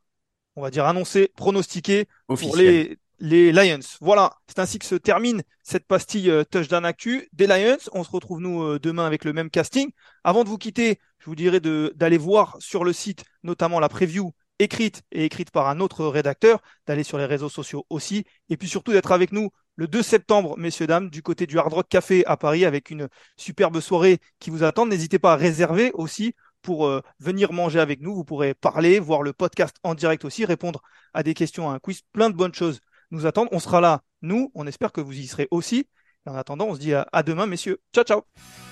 on 0.54 0.62
va 0.62 0.70
dire 0.70 0.84
annoncé, 0.84 1.32
pronostiqué 1.34 2.08
pour 2.26 2.56
les, 2.56 2.98
les 3.20 3.52
Lions. 3.52 3.78
Voilà. 4.02 4.34
C'est 4.48 4.58
ainsi 4.58 4.78
que 4.78 4.84
se 4.84 4.96
termine 4.96 5.42
cette 5.62 5.86
pastille 5.86 6.30
euh, 6.30 6.44
touchdown 6.44 6.84
actu 6.84 7.30
des 7.32 7.46
Lions. 7.46 7.78
On 7.92 8.04
se 8.04 8.10
retrouve, 8.10 8.40
nous, 8.40 8.62
euh, 8.62 8.78
demain 8.78 9.06
avec 9.06 9.24
le 9.24 9.32
même 9.32 9.48
casting. 9.48 9.92
Avant 10.24 10.44
de 10.44 10.50
vous 10.50 10.58
quitter, 10.58 10.98
je 11.20 11.24
vous 11.24 11.36
dirais 11.36 11.60
d'aller 11.60 12.18
voir 12.18 12.56
sur 12.60 12.84
le 12.84 12.92
site, 12.92 13.24
notamment 13.44 13.80
la 13.80 13.88
preview 13.88 14.34
écrite 14.62 15.02
et 15.12 15.24
écrite 15.24 15.50
par 15.50 15.68
un 15.68 15.80
autre 15.80 16.06
rédacteur, 16.06 16.60
d'aller 16.86 17.02
sur 17.02 17.18
les 17.18 17.26
réseaux 17.26 17.48
sociaux 17.48 17.86
aussi, 17.90 18.24
et 18.48 18.56
puis 18.56 18.68
surtout 18.68 18.92
d'être 18.92 19.12
avec 19.12 19.32
nous 19.32 19.50
le 19.76 19.88
2 19.88 20.02
septembre, 20.02 20.56
messieurs, 20.58 20.86
dames, 20.86 21.08
du 21.08 21.22
côté 21.22 21.46
du 21.46 21.58
Hard 21.58 21.72
Rock 21.72 21.88
Café 21.88 22.24
à 22.26 22.36
Paris, 22.36 22.64
avec 22.64 22.90
une 22.90 23.08
superbe 23.36 23.80
soirée 23.80 24.18
qui 24.38 24.50
vous 24.50 24.64
attend. 24.64 24.86
N'hésitez 24.86 25.18
pas 25.18 25.32
à 25.32 25.36
réserver 25.36 25.90
aussi 25.94 26.34
pour 26.60 26.86
euh, 26.86 27.00
venir 27.20 27.52
manger 27.52 27.80
avec 27.80 28.00
nous. 28.00 28.14
Vous 28.14 28.24
pourrez 28.24 28.54
parler, 28.54 29.00
voir 29.00 29.22
le 29.22 29.32
podcast 29.32 29.76
en 29.82 29.94
direct 29.94 30.24
aussi, 30.24 30.44
répondre 30.44 30.82
à 31.14 31.22
des 31.22 31.34
questions, 31.34 31.70
à 31.70 31.74
un 31.74 31.78
quiz. 31.78 32.02
Plein 32.12 32.30
de 32.30 32.36
bonnes 32.36 32.54
choses 32.54 32.80
nous 33.10 33.26
attendent. 33.26 33.48
On 33.50 33.60
sera 33.60 33.80
là, 33.80 34.02
nous. 34.20 34.50
On 34.54 34.66
espère 34.66 34.92
que 34.92 35.00
vous 35.00 35.18
y 35.18 35.26
serez 35.26 35.48
aussi. 35.50 35.86
Et 36.26 36.30
en 36.30 36.34
attendant, 36.34 36.66
on 36.66 36.74
se 36.74 36.80
dit 36.80 36.92
à 36.94 37.22
demain, 37.22 37.46
messieurs. 37.46 37.80
Ciao, 37.92 38.04
ciao. 38.04 38.71